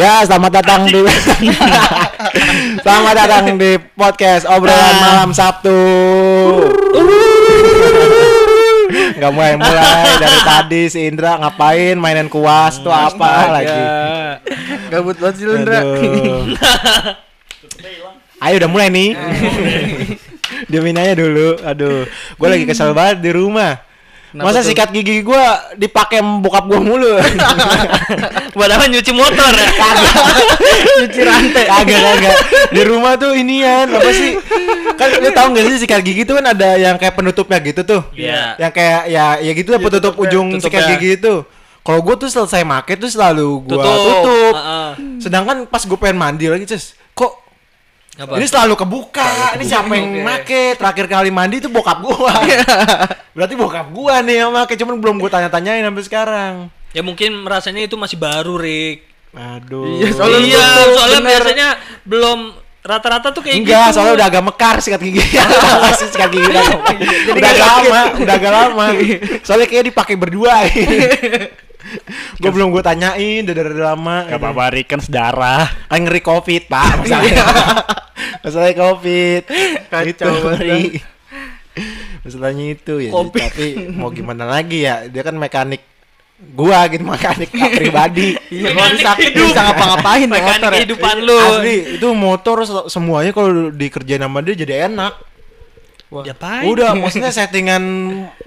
Ya, 0.00 0.24
selamat 0.24 0.64
datang 0.64 0.88
di 0.88 0.96
Selamat 2.84 3.14
datang 3.20 3.60
di 3.60 3.76
podcast 3.92 4.48
obrolan 4.48 4.96
malam 4.96 5.36
Sabtu. 5.36 5.76
Gak 9.20 9.32
mulai 9.36 9.60
mulai 9.60 10.16
dari 10.16 10.40
tadi 10.40 10.88
si 10.88 11.04
Indra 11.04 11.36
ngapain 11.36 12.00
mainin 12.00 12.32
kuas 12.32 12.80
tuh 12.80 12.88
apa 12.88 13.52
lagi? 13.52 13.82
Gabut 14.88 15.20
banget 15.20 15.36
sih 15.36 15.44
lu, 15.44 15.60
Indra. 15.60 15.84
Ayo 18.48 18.56
udah 18.56 18.70
mulai 18.72 18.88
nih. 18.88 19.12
Diamin 20.64 20.96
aja 20.96 21.12
dulu. 21.12 21.60
Aduh, 21.60 22.08
gue 22.40 22.48
lagi 22.48 22.64
kesel 22.64 22.96
banget 22.96 23.20
di 23.20 23.36
rumah. 23.36 23.89
Kenapa 24.30 24.46
Masa 24.46 24.60
tuh? 24.60 24.70
sikat 24.70 24.88
gigi 24.90 25.20
gue 25.20 25.42
dipakai 25.76 26.22
bokap 26.22 26.64
gue 26.64 26.78
mulu? 26.78 27.18
Buat 28.56 28.70
apa 28.70 28.86
nyuci 28.86 29.10
motor 29.10 29.50
ya? 29.56 29.68
cuci 31.00 31.20
rantai 31.20 31.64
kagak 31.66 31.98
kagak 31.98 32.36
di 32.70 32.82
rumah 32.82 33.16
tuh 33.16 33.32
inian 33.32 33.88
apa 33.88 34.10
sih 34.10 34.36
kan 34.94 35.08
lu 35.16 35.30
tahu 35.30 35.46
nggak 35.50 35.64
sih 35.66 35.76
sikat 35.78 36.00
gigi 36.00 36.22
tuh 36.22 36.36
kan 36.36 36.46
ada 36.48 36.76
yang 36.76 36.94
kayak 36.94 37.14
penutupnya 37.14 37.58
gitu 37.60 37.82
tuh 37.82 38.02
Iya. 38.12 38.54
yang 38.56 38.70
kayak 38.70 39.00
ya 39.08 39.26
ya 39.40 39.50
gitu 39.50 39.68
lah 39.68 39.80
penutup 39.80 40.14
ujung 40.16 40.46
tutupnya. 40.52 40.62
sikat 40.62 40.82
gigi 40.94 41.10
itu 41.16 41.34
kalau 41.80 42.00
gue 42.00 42.14
tuh 42.16 42.28
selesai 42.28 42.62
make 42.62 42.94
tuh 42.94 43.08
selalu 43.08 43.64
gue 43.64 43.72
Tutup. 43.72 43.96
tutup, 44.20 44.54
Heeh. 44.54 44.88
sedangkan 45.18 45.56
pas 45.64 45.80
gue 45.80 45.98
pengen 45.98 46.18
mandi 46.18 46.46
lagi 46.46 46.64
cus 46.66 46.94
Apa? 48.16 48.36
ini 48.36 48.44
selalu 48.44 48.74
kebuka 48.74 49.54
ini 49.54 49.64
siapa 49.64 49.92
yang 49.94 50.20
make 50.20 50.74
terakhir 50.74 51.06
kali 51.06 51.30
mandi 51.30 51.62
tuh 51.62 51.70
bokap 51.70 52.02
gua 52.02 52.34
berarti 53.38 53.54
bokap 53.54 53.86
gua 53.90 54.18
nih 54.20 54.42
yang 54.42 54.50
make 54.50 54.74
cuman 54.74 54.98
belum 54.98 55.16
gue 55.16 55.30
tanya-tanyain 55.30 55.82
sampai 55.82 56.04
sekarang 56.04 56.54
Ya 56.90 57.06
mungkin 57.06 57.46
rasanya 57.46 57.86
itu 57.86 57.94
masih 57.94 58.18
baru, 58.18 58.58
Rick. 58.58 59.06
aduh 59.30 60.02
Iya, 60.02 60.10
Soalnya 60.10 60.40
iya, 60.42 60.66
soalnya 60.90 61.20
bener. 61.22 61.30
biasanya 61.38 61.68
belum 62.02 62.38
rata-rata 62.82 63.30
tuh 63.30 63.46
kayak 63.46 63.62
Enggak, 63.62 63.86
gitu. 63.86 63.94
soalnya 63.94 64.14
udah 64.18 64.26
agak 64.26 64.42
mekar 64.42 64.76
sikat 64.82 64.98
gigi. 64.98 65.22
Masih 65.86 66.06
sikat 66.10 66.30
gigi 66.34 66.50
udah, 66.50 66.64
udah 67.30 67.46
agak 67.46 67.68
lama, 67.68 68.00
udah 68.18 68.34
agak 68.34 68.52
lama. 68.52 68.86
Soalnya 69.46 69.68
kayak 69.70 69.84
dipakai 69.86 70.18
berdua. 70.18 70.66
Gue 72.36 72.50
belum 72.50 72.70
gue 72.70 72.80
tanyain 72.80 73.42
udah 73.42 73.54
dari 73.54 73.74
lama. 73.76 74.16
Gak 74.26 74.36
apa-apa, 74.36 74.64
Rick 74.70 74.88
kan 74.88 75.00
sedarah. 75.00 75.64
Kan 75.86 76.04
ngeri 76.04 76.20
covid 76.20 76.62
pak 76.66 77.00
masalahnya. 77.00 77.44
masalahnya 78.42 78.74
covid. 78.76 79.42
Kacau 79.86 80.06
itu 80.06 80.28
banget. 80.40 81.02
Masalahnya 82.20 82.64
itu 82.70 82.94
ya. 83.00 83.10
Covid. 83.10 83.40
Tapi 83.42 83.66
mau 83.90 84.10
gimana 84.10 84.44
lagi 84.44 84.82
ya? 84.82 85.06
Dia 85.06 85.22
kan 85.22 85.34
mekanik 85.34 85.80
gua 86.52 86.88
gitu 86.88 87.04
mekanik 87.04 87.48
pribadi. 87.52 88.32
Iya, 88.50 88.72
Mekanik 88.72 89.00
sakit 89.00 89.30
hidup. 89.30 89.46
bisa 89.46 89.60
ngapa-ngapain 89.62 90.26
Mekanik 90.26 90.56
motor 90.58 90.70
ya. 90.70 90.76
kehidupan 90.80 91.16
lu. 91.20 91.38
Asli 91.38 91.76
itu 91.96 92.08
motor 92.10 92.56
se- 92.62 92.88
semuanya 92.88 93.30
kalau 93.30 93.50
dikerjain 93.70 94.20
sama 94.20 94.40
dia 94.40 94.54
jadi 94.56 94.88
enak. 94.88 95.14
Ya, 96.10 96.34
Pai. 96.34 96.66
Udah, 96.66 96.90
maksudnya 96.92 97.30
settingan 97.30 97.82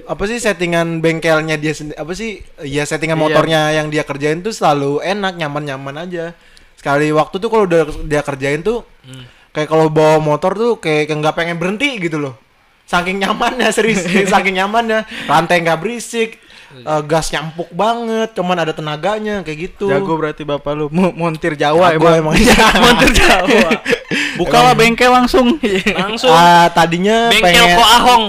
apa 0.03 0.23
sih 0.23 0.35
settingan 0.35 0.99
bengkelnya 0.99 1.55
dia 1.55 1.71
sendiri 1.71 1.95
apa 1.95 2.11
sih? 2.11 2.43
Ya 2.59 2.83
settingan 2.83 3.15
Iya. 3.15 3.23
motornya 3.23 3.61
yang 3.71 3.87
dia 3.87 4.03
kerjain 4.03 4.39
tuh 4.39 4.51
selalu 4.51 4.99
enak, 4.99 5.33
nyaman-nyaman 5.33 5.95
aja. 5.97 6.35
Sekali 6.75 7.07
waktu 7.09 7.35
tuh 7.37 7.47
kalau 7.47 7.63
udah 7.63 7.87
dia 8.03 8.19
kerjain 8.19 8.59
tuh 8.59 8.83
Hmm. 9.01 9.23
kayak 9.49 9.69
kalau 9.69 9.87
bawa 9.87 10.19
motor 10.19 10.51
tuh 10.53 10.75
kayak 10.75 11.07
nggak 11.09 11.31
pengen 11.33 11.55
berhenti 11.55 11.95
gitu 11.97 12.19
loh. 12.19 12.35
Saking 12.83 13.23
nyamannya 13.23 13.71
serius, 13.71 14.03
saking 14.27 14.59
nyamannya. 14.59 15.07
Rantai 15.23 15.63
nggak 15.63 15.79
berisik, 15.79 16.43
Iya. 16.73 16.83
eh, 16.89 17.01
gasnya 17.05 17.39
empuk 17.43 17.71
banget, 17.71 18.33
cuman 18.33 18.59
ada 18.59 18.75
tenaganya 18.75 19.39
kayak 19.39 19.71
gitu. 19.71 19.87
Jago 19.87 20.19
berarti 20.19 20.43
bapak 20.43 20.73
lu 20.73 20.91
Mo- 20.91 21.15
montir 21.15 21.55
Jawa 21.55 21.95
Jago 21.95 22.11
emang. 22.11 22.35
emang. 22.35 22.35
montir 22.83 23.11
Jawa. 23.13 23.71
Bukalah 24.35 24.73
bengkel 24.73 25.09
langsung. 25.09 25.57
Langsung 25.89 26.29
Ah, 26.29 26.69
tadinya 26.69 27.29
bengkel 27.29 27.53
pengen 27.53 27.77
Ko 27.77 27.83
Ahong. 27.83 28.23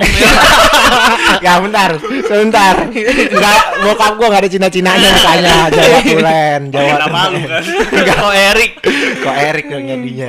ya 1.45 1.61
bentar, 1.61 1.91
sebentar. 2.01 2.75
Enggak, 2.89 3.61
bokap 3.83 4.13
gua 4.17 4.27
enggak 4.33 4.43
ada 4.45 4.51
Cina-cinanya 4.51 5.09
makanya 5.11 5.57
Jawa 5.71 5.99
Tulen, 6.01 6.61
Jawa 6.71 6.93
Nama 6.99 7.21
lu 7.29 7.37
Tulen. 7.37 7.49
kan. 7.49 7.63
Ko 8.21 8.29
Erik. 8.31 8.73
Kok 9.21 9.37
Erik 9.37 9.67
dong 9.69 9.85
jadinya. 9.85 10.29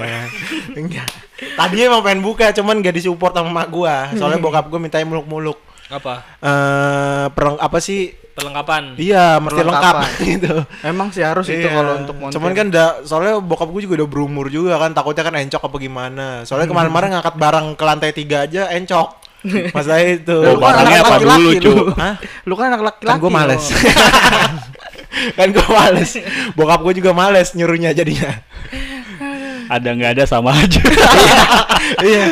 Enggak. 0.75 1.07
Tadinya 1.35 1.83
emang 1.91 2.01
pengen 2.01 2.21
buka, 2.23 2.51
cuman 2.51 2.79
gak 2.79 2.95
disupport 2.95 3.35
sama 3.35 3.51
mak 3.51 3.67
gua. 3.67 4.07
Soalnya 4.15 4.39
bokap 4.39 4.67
gua 4.67 4.79
mintanya 4.79 5.03
muluk-muluk. 5.05 5.59
Apa? 5.87 6.13
Eh, 6.39 7.25
perang 7.31 7.55
apa 7.57 7.77
sih? 7.77 8.09
Perlengkapan. 8.35 8.99
Iya, 8.99 9.39
mesti 9.39 9.63
lengkap 9.63 9.95
Perlengkapan. 9.95 10.11
gitu. 10.35 10.53
Emang 10.83 11.07
sih 11.09 11.23
harus 11.23 11.47
itu 11.47 11.61
Iya. 11.61 11.71
kalau 11.71 11.93
untuk 11.97 12.15
montir. 12.17 12.35
Cuman 12.35 12.51
kan 12.51 12.67
da, 12.67 12.85
soalnya 13.01 13.39
bokap 13.39 13.69
gue 13.69 13.81
juga 13.83 14.03
udah 14.03 14.09
berumur 14.09 14.45
juga 14.47 14.75
kan 14.75 14.91
takutnya 14.91 15.23
kan 15.23 15.35
encok 15.37 15.61
apa 15.63 15.77
gimana. 15.77 16.27
Soalnya 16.43 16.67
kemarin-kemarin 16.67 17.09
ngangkat 17.15 17.35
barang 17.35 17.67
ke 17.73 17.83
lantai 17.83 18.11
tiga 18.11 18.43
aja 18.43 18.67
encok. 18.69 19.23
Masalah 19.71 20.01
itu. 20.01 20.35
Lu 20.35 20.51
Oh, 20.51 20.57
kan 20.57 20.67
barangnya 20.73 20.89
anak 20.91 21.05
apa 21.05 21.15
laki-laki, 21.15 21.45
dulu, 21.61 21.69
lu. 21.71 21.85
Cu? 21.85 21.95
Hah? 21.95 22.15
Lu 22.43 22.53
kan 22.53 22.65
anak 22.67 22.81
laki-laki. 22.83 23.07
kan 23.07 23.17
gue 23.21 23.31
males 23.31 23.63
kan 25.37 25.47
gue 25.47 25.67
males 25.69 26.11
bokap 26.53 26.79
gue 26.81 26.93
juga 26.97 27.11
males 27.13 27.53
nyuruhnya 27.53 27.93
jadinya 27.93 28.35
Ada 29.65 29.89
nggak 29.91 30.11
ada 30.11 30.23
sama 30.25 30.51
aja. 30.51 30.77
iya 32.03 32.25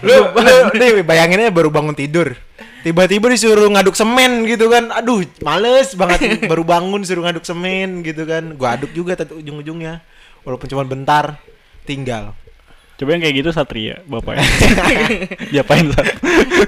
lu, 0.00 0.14
lu 0.32 0.54
nih 0.72 1.02
bayanginnya 1.02 1.50
baru 1.50 1.68
bangun 1.68 1.92
tidur 1.92 2.32
tiba-tiba 2.82 3.30
disuruh 3.30 3.68
ngaduk 3.70 3.96
semen 3.96 4.44
gitu 4.48 4.68
kan. 4.68 4.92
Aduh 4.94 5.24
males 5.40 5.92
banget. 5.96 6.20
Baru 6.50 6.62
bangun 6.66 7.02
suruh 7.04 7.24
ngaduk 7.24 7.44
semen 7.44 8.04
gitu 8.04 8.24
kan. 8.24 8.56
Gue 8.56 8.68
aduk 8.68 8.90
juga 8.92 9.16
tadi 9.16 9.36
ujung-ujungnya. 9.36 10.02
Walaupun 10.44 10.68
cuma 10.68 10.84
bentar 10.84 11.36
tinggal. 11.84 12.32
Coba 13.00 13.16
yang 13.16 13.24
kayak 13.24 13.36
gitu 13.40 13.48
Satria, 13.48 14.04
bapaknya. 14.04 14.44
Diapain 15.56 15.88
Sat? 15.88 16.20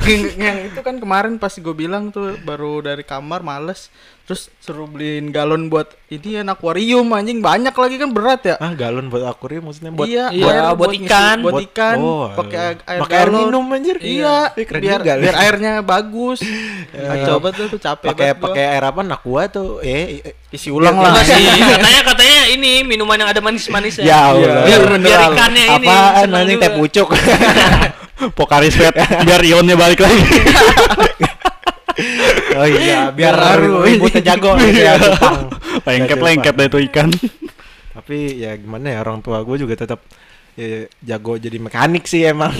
yang, 0.08 0.22
yang 0.40 0.58
itu 0.64 0.80
kan 0.80 0.96
kemarin 0.96 1.36
pas 1.36 1.52
gue 1.52 1.74
bilang 1.76 2.08
tuh 2.08 2.40
baru 2.40 2.80
dari 2.80 3.04
kamar 3.04 3.44
males 3.44 3.92
terus 4.22 4.54
suruh 4.56 4.86
beliin 4.86 5.28
galon 5.28 5.66
buat 5.66 5.90
ini 6.06 6.38
ya 6.38 6.42
akuarium 6.44 7.10
anjing 7.10 7.38
banyak 7.38 7.72
lagi 7.72 7.96
kan 7.96 8.08
berat 8.08 8.40
ya 8.44 8.54
ah 8.56 8.70
galon 8.70 9.06
buat 9.06 9.26
akuarium 9.26 9.66
maksudnya 9.66 9.90
buat 9.90 10.06
iya, 10.06 10.30
Iya, 10.30 10.46
air 10.46 10.64
buat 10.72 10.88
ngisi- 10.88 11.04
ikan. 11.04 11.36
buat 11.40 11.52
Buat- 11.52 11.66
ikan 11.68 11.96
oh, 11.98 12.26
pakai 12.32 12.58
alah. 12.60 12.74
air, 12.86 13.00
Pakai 13.02 13.16
air 13.18 13.28
minum, 13.28 13.64
anjir. 13.68 13.96
iya 13.98 14.36
keren 14.54 14.80
biar 14.80 15.00
juga 15.00 15.12
biar 15.18 15.34
airnya 15.36 15.72
bagus 15.82 16.38
nah, 16.94 17.16
coba 17.28 17.48
tuh 17.50 17.66
tuh 17.66 17.80
capek 17.80 18.08
pakai 18.08 18.30
pakai 18.32 18.64
air 18.68 18.84
apa 18.84 19.00
nakua 19.02 19.42
tuh 19.46 19.82
eh 19.82 20.22
eh, 20.22 20.34
isi 20.48 20.70
ulang 20.70 20.94
lah 20.94 21.18
sih, 21.18 21.32
katanya 21.74 22.00
katanya 22.06 22.38
ini 22.48 22.72
minuman 22.82 23.16
yang 23.16 23.28
ada 23.28 23.40
manis-manisnya. 23.40 24.04
Ya 24.04 24.08
Iya, 24.08 24.20
Allah. 24.28 24.64
biar, 24.64 24.82
biar 24.98 25.20
ikannya 25.28 25.64
ini. 25.66 25.86
apaan 25.88 26.28
anjing 26.30 26.56
juga. 26.56 26.62
teh 26.62 26.72
pucuk 26.76 27.08
Pokari 28.38 28.68
Sweat 28.68 28.94
biar 29.24 29.42
ionnya 29.42 29.74
balik 29.74 29.98
lagi. 29.98 30.22
Oh 32.56 32.66
iya 32.68 33.10
biar 33.10 33.34
Baru. 33.34 33.82
ributnya 33.84 34.20
jago 34.22 34.54
ya 34.72 34.94
Jepang 34.98 35.50
Lengket-lengket 35.82 36.54
deh 36.54 36.66
itu 36.68 36.78
ikan. 36.92 37.08
tapi 37.92 38.38
ya 38.40 38.54
gimana 38.56 38.92
ya 38.94 38.98
orang 39.02 39.20
tua 39.20 39.42
gue 39.42 39.56
juga 39.60 39.74
tetap 39.76 40.00
ya, 40.54 40.86
jago 41.04 41.36
jadi 41.36 41.56
mekanik 41.58 42.04
sih 42.08 42.24
emang 42.24 42.52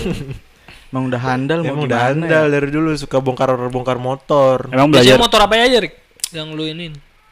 emang 0.93 1.09
udah 1.09 1.21
handal 1.21 1.59
mau 1.65 1.73
emang 1.73 1.83
udah 1.89 1.99
gimana 1.99 2.13
handal 2.13 2.45
ya? 2.45 2.51
dari 2.53 2.69
dulu 2.69 2.89
suka 2.93 3.17
bongkar 3.17 3.49
bongkar 3.69 3.97
motor 3.97 4.69
Emang 4.69 4.93
belajar 4.93 5.17
motor 5.17 5.41
apa 5.41 5.57
aja, 5.57 5.81
Rick? 5.81 5.97
Yang 6.29 6.47
lu 6.53 6.63
ini. 6.69 6.85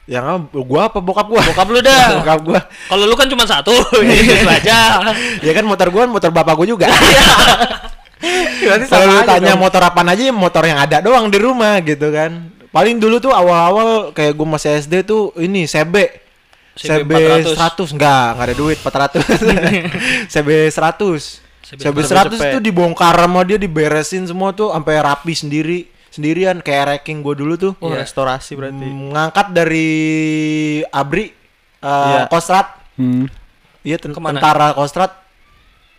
yang 0.10 0.26
apa 0.26 0.58
gua 0.66 0.90
apa 0.90 0.98
bokap 0.98 1.30
gua 1.30 1.42
Bokap 1.46 1.68
lu 1.70 1.80
dah. 1.80 2.06
bokap 2.26 2.42
gua 2.42 2.60
Kalau 2.90 3.06
lu 3.06 3.14
kan 3.14 3.30
cuma 3.30 3.46
satu, 3.46 3.70
itu 4.02 4.34
aja. 4.50 4.98
ya 5.46 5.52
kan 5.54 5.62
motor 5.62 5.94
gua 5.94 6.10
motor 6.10 6.34
bapak 6.34 6.58
gua 6.58 6.66
juga 6.66 6.86
Berarti 6.90 7.14
kalau 8.88 9.06
lu 9.10 9.22
tanya 9.24 9.52
dong. 9.52 9.60
motor 9.60 9.82
apaan 9.82 10.08
aja 10.08 10.24
ya 10.24 10.34
motor 10.34 10.64
yang 10.64 10.78
ada 10.78 10.98
doang 11.00 11.28
di 11.28 11.38
rumah 11.38 11.80
gitu 11.80 12.08
kan 12.08 12.32
paling 12.68 12.98
dulu 12.98 13.20
tuh 13.20 13.32
awal-awal 13.32 13.90
kayak 14.12 14.32
gua 14.32 14.48
masih 14.52 14.78
SD 14.78 15.04
tuh 15.04 15.36
ini 15.38 15.66
CB 15.66 15.96
CB 16.74 17.04
CB 17.04 17.12
100 17.52 17.60
400. 17.84 17.92
enggak, 17.92 18.26
enggak 18.32 18.46
ada 18.46 18.56
duit 18.56 18.78
400. 18.80 19.22
CB 20.32 20.50
100. 20.68 21.78
CB 21.78 21.98
100 22.00 22.32
cepet. 22.32 22.50
tuh 22.50 22.62
dibongkar 22.62 23.14
sama 23.14 23.44
dia 23.44 23.56
diberesin 23.56 24.24
semua 24.24 24.52
tuh 24.52 24.72
sampai 24.72 24.96
rapi 24.98 25.32
sendiri 25.32 25.80
sendirian 26.08 26.60
kayak 26.60 26.84
racking 26.98 27.20
gua 27.20 27.32
dulu 27.34 27.56
tuh. 27.56 27.74
oh, 27.78 27.92
restorasi 27.92 28.54
berarti 28.54 28.84
Mm, 28.84 29.12
ngangkat 29.12 29.48
dari 29.52 29.90
Abri 30.86 31.32
eh 31.78 31.88
Iya. 31.88 32.28
Kostrat. 32.28 32.68
Hmm. 32.94 33.26
Iya 33.82 33.98
ten- 33.98 34.12
Ke 34.12 34.20
mana? 34.20 34.38
tentara 34.38 34.72
Kostrat. 34.72 35.12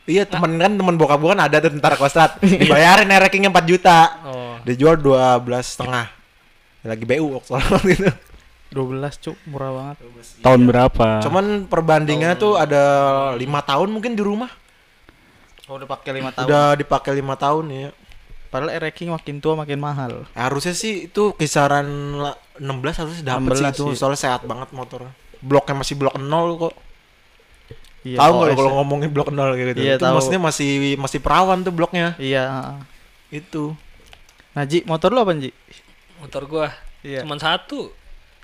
Iya 0.02 0.26
temen 0.26 0.58
kan 0.58 0.72
temen 0.74 0.94
bokap 0.98 1.22
gua 1.22 1.38
kan 1.38 1.46
ada 1.46 1.62
tuh 1.62 1.70
tentara 1.70 1.94
Kostrat. 1.94 2.42
Dibayarin 2.42 3.06
ya 3.06 3.18
rackingnya 3.22 3.50
4 3.50 3.62
juta. 3.64 3.98
Oh. 4.26 4.54
Dijual 4.62 4.98
12 4.98 5.38
setengah. 5.62 6.10
Lagi 6.82 7.04
BU 7.06 7.38
waktu 7.38 7.50
itu. 7.94 8.10
12 8.72 9.20
cuk 9.20 9.36
murah 9.46 9.70
banget 9.70 9.96
Tahun 10.40 10.60
berapa? 10.64 11.20
Cuman 11.20 11.44
perbandingannya 11.68 12.34
tuh 12.34 12.56
ada 12.56 12.82
lima 13.36 13.60
tahun 13.60 13.92
mungkin 13.92 14.16
di 14.16 14.24
rumah. 14.24 14.48
oh, 15.68 15.76
udah 15.76 15.84
pakai 15.86 16.18
5 16.18 16.32
tahun 16.34 16.46
Udah 16.48 16.66
dipakai 16.74 17.12
lima 17.12 17.34
tahun 17.36 17.64
ya. 17.68 17.90
padahal 18.48 18.72
air 18.72 18.82
ranking 18.82 19.08
makin 19.08 19.40
tua 19.40 19.56
makin 19.56 19.76
mahal 19.76 20.28
Harusnya 20.32 20.72
sih 20.72 21.08
itu 21.08 21.32
kisaran 21.32 21.84
la- 22.16 22.36
16 22.56 23.00
harusnya 23.00 23.22
dapat 23.28 23.48
sih 23.56 23.64
16 23.64 23.72
itu. 23.72 23.84
sih. 23.92 23.96
Soalnya 23.96 24.20
sehat 24.20 24.42
banget 24.44 24.68
motor. 24.72 25.04
Bloknya 25.40 25.76
masih 25.76 25.94
blok 25.96 26.16
0 26.16 26.24
kok. 26.58 26.74
Iya, 28.02 28.18
tahu 28.18 28.32
nggak 28.32 28.42
lo 28.42 28.48
OS 28.48 28.56
kalau 28.56 28.70
ngomongin 28.76 29.08
blok 29.08 29.28
nol 29.28 29.50
kayak 29.52 29.68
gitu 29.72 29.80
Iya, 29.80 29.94
itu 29.94 30.02
tahu. 30.02 30.14
maksudnya 30.16 30.40
masih 30.40 30.70
masih 30.96 31.18
perawan 31.18 31.58
tuh 31.60 31.70
bloknya 31.70 32.14
Iya. 32.16 32.44
heeh. 32.44 32.76
itu 33.38 33.74
Nah, 34.52 34.64
Ji, 34.64 34.82
motor 34.82 35.08
lu 35.08 35.18
apa, 35.18 35.32
Ji? 35.34 35.48
Motor 36.18 36.42
gua 36.44 36.68
Iya. 37.00 37.22
cuman 37.22 37.36
satu. 37.36 37.88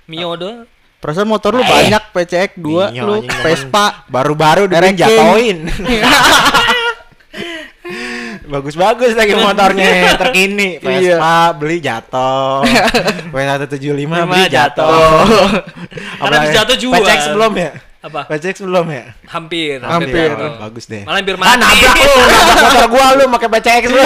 Mio 0.05 0.33
doang. 0.33 0.65
Perasaan 0.97 1.25
motor 1.25 1.53
lu 1.53 1.61
banyak 1.61 2.01
PCX 2.11 2.57
2 2.57 2.91
Iya, 2.91 3.03
lu. 3.03 3.21
Vespa. 3.39 4.03
baru-baru 4.05 4.65
dia 4.65 4.83
jatoin 4.89 5.63
bagus-bagus 8.45 9.13
lagi 9.13 9.33
motornya 9.33 10.15
terkini 10.15 10.77
Iya. 10.77 11.17
Vespa 11.21 11.35
beli 11.53 11.77
jatuh 11.79 12.65
W175 13.33 13.77
beli 13.77 14.03
Lima 14.03 14.25
jatuh 14.49 14.49
jatuh. 14.49 15.61
Karena 16.19 16.45
jatuh 16.49 16.75
jual. 16.75 16.93
PCX 16.95 17.21
belum 17.31 17.53
ya 17.55 17.71
Apa? 17.99 18.31
PCX 18.31 18.63
belum 18.63 18.87
ya 18.87 19.11
Hampir. 19.27 19.83
Hampir. 19.83 20.31
Oh, 20.31 20.55
bagus 20.57 20.87
deh 20.87 21.03
Malah 21.03 21.19
hampir 21.19 21.35
Ah 21.35 21.51
mati. 21.51 21.59
nabrak 21.59 21.97
lu, 21.99 22.13
nabrak 22.15 22.55
motor 22.63 22.85
gua 22.87 23.05
lu 23.11 23.23
pakai 23.29 23.49
PCX 23.51 23.83
lu 23.85 23.99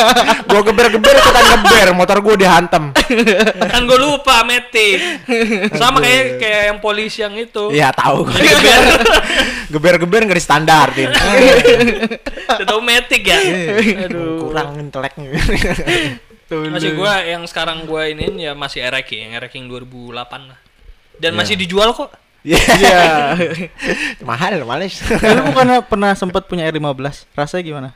gua 0.50 0.60
geber-geber 0.60 1.14
ikutan 1.16 1.44
geber, 1.48 1.88
motor 1.94 2.16
gua 2.20 2.34
dihantem. 2.36 2.84
kan 3.64 3.82
gue 3.82 3.96
lupa 3.96 4.44
metik. 4.44 4.98
Sama 5.72 5.98
kayak 5.98 6.36
kayak 6.36 6.62
yang 6.68 6.78
polisi 6.78 7.24
yang 7.24 7.32
itu. 7.32 7.72
Iya 7.72 7.90
tahu. 7.90 8.28
Geber-geber 9.72 10.20
nggak 10.26 10.36
distandartin. 10.36 11.08
Udah 12.50 12.66
tahu 12.66 12.80
metik 12.82 13.22
ya. 13.24 13.38
Aduh. 14.04 14.50
Kurang 14.50 14.76
inteleknya. 14.78 15.30
Masih 16.50 16.92
gua 16.92 17.22
yang 17.22 17.46
sekarang 17.46 17.86
gua 17.86 18.04
iniin 18.04 18.36
ya 18.36 18.52
masih 18.52 18.82
RX 18.82 19.08
yang 19.14 19.32
yang 19.54 19.66
2008 19.66 20.12
lah. 20.50 20.58
Dan 21.16 21.32
Iya. 21.32 21.38
masih 21.38 21.54
dijual 21.54 21.92
kok. 21.92 22.10
Iya. 22.40 22.60
Iya. 22.80 23.00
Mahal, 24.28 24.64
males. 24.64 25.00
Lu 25.04 25.42
bukannya 25.52 25.84
pernah 25.84 26.16
sempat 26.16 26.48
punya 26.48 26.64
R15? 26.72 27.28
Rasanya 27.36 27.62
gimana? 27.64 27.88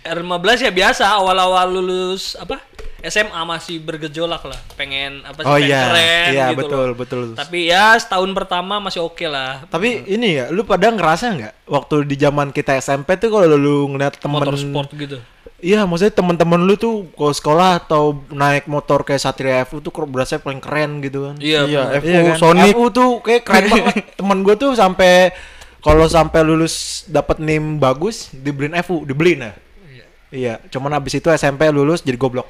R15 0.00 0.64
ya 0.64 0.72
biasa 0.72 1.04
awal-awal 1.12 1.68
lulus 1.76 2.32
apa? 2.40 2.56
SMA 3.04 3.40
masih 3.44 3.80
bergejolak 3.80 4.44
lah. 4.44 4.60
Pengen 4.74 5.24
apa 5.24 5.40
sih 5.40 5.48
Oh 5.48 5.56
pengen 5.56 5.68
iya, 5.68 5.80
keren 5.88 6.28
iya 6.30 6.46
gitu 6.52 6.58
betul 6.60 6.84
loh. 6.84 6.96
betul. 6.96 7.22
Tapi 7.32 7.58
ya 7.66 7.96
setahun 7.96 8.30
pertama 8.32 8.76
masih 8.78 9.00
oke 9.00 9.24
lah. 9.24 9.64
Tapi 9.68 10.04
ini 10.04 10.36
ya, 10.36 10.52
lu 10.52 10.62
pada 10.62 10.92
ngerasa 10.92 11.32
nggak 11.32 11.54
waktu 11.66 12.04
di 12.04 12.16
zaman 12.16 12.52
kita 12.52 12.76
SMP 12.76 13.16
tuh 13.16 13.32
kalau 13.32 13.46
lu 13.56 13.88
ngeliat 13.94 14.20
temen 14.20 14.38
Motor 14.40 14.56
sport 14.56 14.90
gitu. 14.96 15.18
Iya, 15.60 15.84
maksudnya 15.84 16.16
teman-teman 16.16 16.56
lu 16.64 16.72
tuh 16.72 17.12
kalau 17.12 17.36
sekolah 17.36 17.84
atau 17.84 18.24
naik 18.32 18.64
motor 18.64 19.04
kayak 19.04 19.20
Satria 19.20 19.60
FU 19.68 19.84
tuh 19.84 19.92
berasa 20.08 20.40
paling 20.40 20.56
keren 20.56 21.04
gitu 21.04 21.28
kan. 21.28 21.36
Iya. 21.36 21.68
Iya. 21.68 21.82
FU, 22.00 22.08
Iya 22.08 22.20
kan? 22.32 22.36
Sonic. 22.40 22.72
FU 22.72 22.84
tuh 22.88 23.10
kayak 23.20 23.42
keren 23.44 23.64
banget. 23.76 23.96
Temen 24.16 24.38
gue 24.40 24.54
tuh 24.56 24.72
sampai 24.72 25.36
kalau 25.80 26.08
sampai 26.08 26.40
lulus 26.44 27.04
dapat 27.08 27.40
NIM 27.40 27.76
bagus, 27.76 28.32
dibeliin 28.32 28.72
FU, 28.80 29.04
dibeliin 29.04 29.48
ya. 29.48 29.52
Iya, 30.30 30.62
cuman 30.70 30.94
abis 30.94 31.18
itu 31.18 31.26
SMP 31.34 31.66
lulus 31.74 32.06
jadi 32.06 32.14
goblok. 32.14 32.46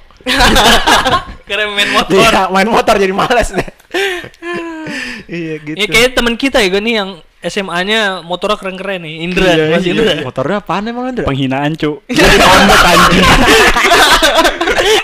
Keren 1.49 1.73
main 1.73 1.89
motor. 1.91 2.13
Iya, 2.13 2.53
main 2.53 2.69
motor 2.69 2.95
jadi 2.95 3.15
malas 3.17 3.51
deh. 3.51 3.65
iya 5.41 5.55
gitu. 5.59 5.77
Ini 5.81 5.87
kayak 5.89 6.11
teman 6.15 6.37
kita 6.37 6.61
ya 6.61 6.77
nih 6.77 6.95
yang 7.01 7.11
SMA-nya 7.41 8.21
motornya 8.21 8.61
keren-keren 8.61 9.01
nih. 9.01 9.25
Indra, 9.25 9.57
Iya, 9.57 9.73
Mas 9.73 9.81
iya. 9.81 9.97
Indra. 9.97 10.13
Motornya 10.21 10.61
apaan 10.61 10.93
emang 10.93 11.09
Andra? 11.09 11.25
Penghinaan, 11.25 11.73
Cuk. 11.73 12.05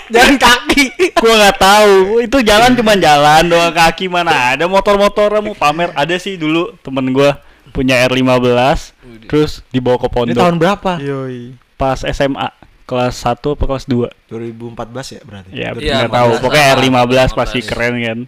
Jalan 0.07 0.37
kaki. 0.37 0.83
gua 1.17 1.33
nggak 1.33 1.57
tahu. 1.59 2.21
Itu 2.23 2.37
jalan 2.45 2.77
cuma 2.77 2.93
jalan 2.95 3.43
doang 3.49 3.73
kaki 3.73 4.05
mana 4.07 4.53
ada 4.55 4.69
motor-motor 4.69 5.41
mau 5.41 5.57
pamer. 5.57 5.91
Ada 5.97 6.15
sih 6.21 6.37
dulu 6.37 6.77
temen 6.79 7.09
gua 7.11 7.41
punya 7.73 7.99
R15 8.07 8.95
terus 9.27 9.59
dibawa 9.69 9.99
ke 9.99 10.07
Ini 10.07 10.13
pondok 10.13 10.39
tahun 10.39 10.55
berapa? 10.57 10.91
Yoi. 11.03 11.57
pas 11.77 12.01
SMA 12.01 12.49
kelas 12.87 13.19
1 13.19 13.43
apa 13.43 13.63
kelas 13.67 13.85
2 13.85 14.31
2014 14.31 15.19
ya 15.19 15.21
berarti. 15.27 15.49
ya 15.51 15.69
Iya, 15.75 15.95
nggak 16.07 16.15
tahu. 16.15 16.31
15. 16.39 16.43
pokoknya 16.47 16.65
R15 16.79 17.29
pasti 17.35 17.59
15. 17.59 17.69
keren 17.69 17.93
kan? 17.99 18.19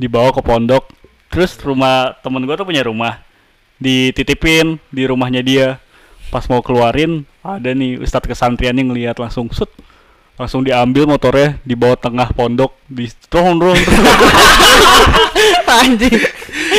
Dibawa 0.00 0.28
ke 0.32 0.40
pondok. 0.40 0.84
Terus 1.28 1.52
rumah 1.60 2.16
temen 2.24 2.40
gua 2.48 2.56
tuh 2.56 2.64
punya 2.64 2.80
rumah. 2.88 3.20
Dititipin 3.76 4.80
di 4.88 5.04
rumahnya 5.04 5.44
dia. 5.44 5.76
Pas 6.32 6.44
mau 6.48 6.64
keluarin 6.64 7.28
ada 7.44 7.72
nih 7.72 8.00
ustadz 8.00 8.28
kesantriannya 8.28 8.84
ngeliat 8.84 9.16
langsung 9.16 9.48
sut 9.48 9.72
langsung 10.36 10.60
diambil 10.60 11.08
motornya 11.08 11.60
dibawa 11.64 11.92
tengah 12.00 12.32
pondok. 12.32 12.72
Di 12.88 13.12
turun 13.28 13.56
turun 13.60 13.76
Anjing. 15.68 16.16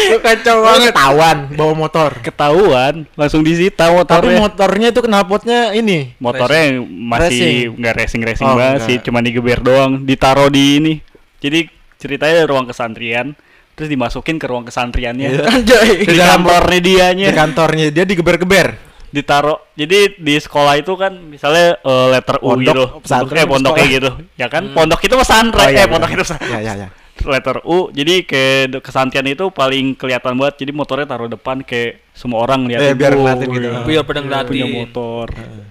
Lu 0.07 0.17
kacau 0.19 0.57
banget. 0.61 0.89
ketahuan 0.89 1.37
bawa 1.51 1.73
motor. 1.75 2.11
ketahuan 2.19 2.93
langsung 3.13 3.41
disita 3.41 3.85
Tapi 3.85 3.95
motornya 3.97 4.39
motornya 4.39 4.87
itu 4.89 5.01
knalpotnya 5.01 5.59
ini. 5.71 6.13
motornya 6.17 6.79
masih 6.81 7.27
Racing. 7.29 7.67
nggak 7.75 7.93
racing 7.95 8.21
racing 8.23 8.45
Oh, 8.45 8.55
banget 8.55 8.75
enggak. 8.77 8.87
sih 8.87 8.97
cuma 9.01 9.19
digeber 9.19 9.59
doang 9.59 9.91
ditaruh 10.01 10.47
di 10.47 10.77
ini 10.77 10.93
jadi 11.37 11.67
ceritanya 11.95 12.43
ruang 12.43 12.65
kesantrian 12.65 13.35
terus 13.71 13.87
dimasukin 13.87 14.35
ke 14.35 14.45
ruang 14.45 14.63
kesantriannya 14.63 15.27
Iya. 15.29 15.43
Anjay. 15.45 15.89
di 16.01 16.13
dalam 16.13 16.41
kantornya 16.41 16.79
dianya 16.79 17.27
Di 17.27 17.35
kantornya 17.35 17.85
dia 17.89 18.03
digeber-geber. 18.03 18.67
ditaruh 19.09 19.57
jadi 19.73 20.13
di 20.13 20.35
sekolah 20.35 20.77
itu 20.77 20.93
kan 20.93 21.09
misalnya 21.09 21.75
eh, 21.77 22.07
letter 22.11 22.37
U 22.39 22.53
Pondok, 22.53 22.61
gitu 22.61 22.83
pesantren, 23.01 23.41
eh 23.41 23.47
pondok 23.47 23.73
kayak 23.73 23.89
gitu 23.91 24.09
ya 24.35 24.47
kan 24.47 24.63
pondok 24.69 25.01
itu 25.01 25.15
pesantren 25.15 25.65
Oh, 25.65 25.67
iya, 25.67 25.73
eh 25.73 25.81
iya. 25.81 25.89
pondok 25.89 26.09
itu 26.09 26.21
pesantren 26.21 26.51
Ya 26.51 26.59
ya 26.61 26.73
ya. 26.77 26.87
Letter 27.21 27.59
U 27.63 27.89
jadi 27.89 28.21
ke 28.21 28.43
kesantrian 28.79 29.25
itu 29.25 29.49
paling 29.49 29.93
kelihatan 29.93 30.35
banget 30.35 30.61
jadi 30.61 30.71
motornya 30.71 31.05
taruh 31.05 31.25
depan 31.25 31.59
kayak 31.61 32.03
semua 32.11 32.43
orang 32.43 32.67
lihat 32.67 32.79
Eh, 32.81 32.93
biar 32.93 33.13
ngeliatin 33.13 33.47
gitu. 33.47 33.67
Biar 33.83 34.03
pada 34.03 34.19
punya 34.43 34.63
ngeliatin. 34.63 34.71
motor 34.75 35.27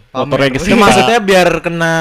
Pamer. 0.08 0.24
motornya 0.24 0.50
gesita 0.50 0.74
maksudnya 0.74 1.18
biar 1.20 1.48
kena 1.60 1.94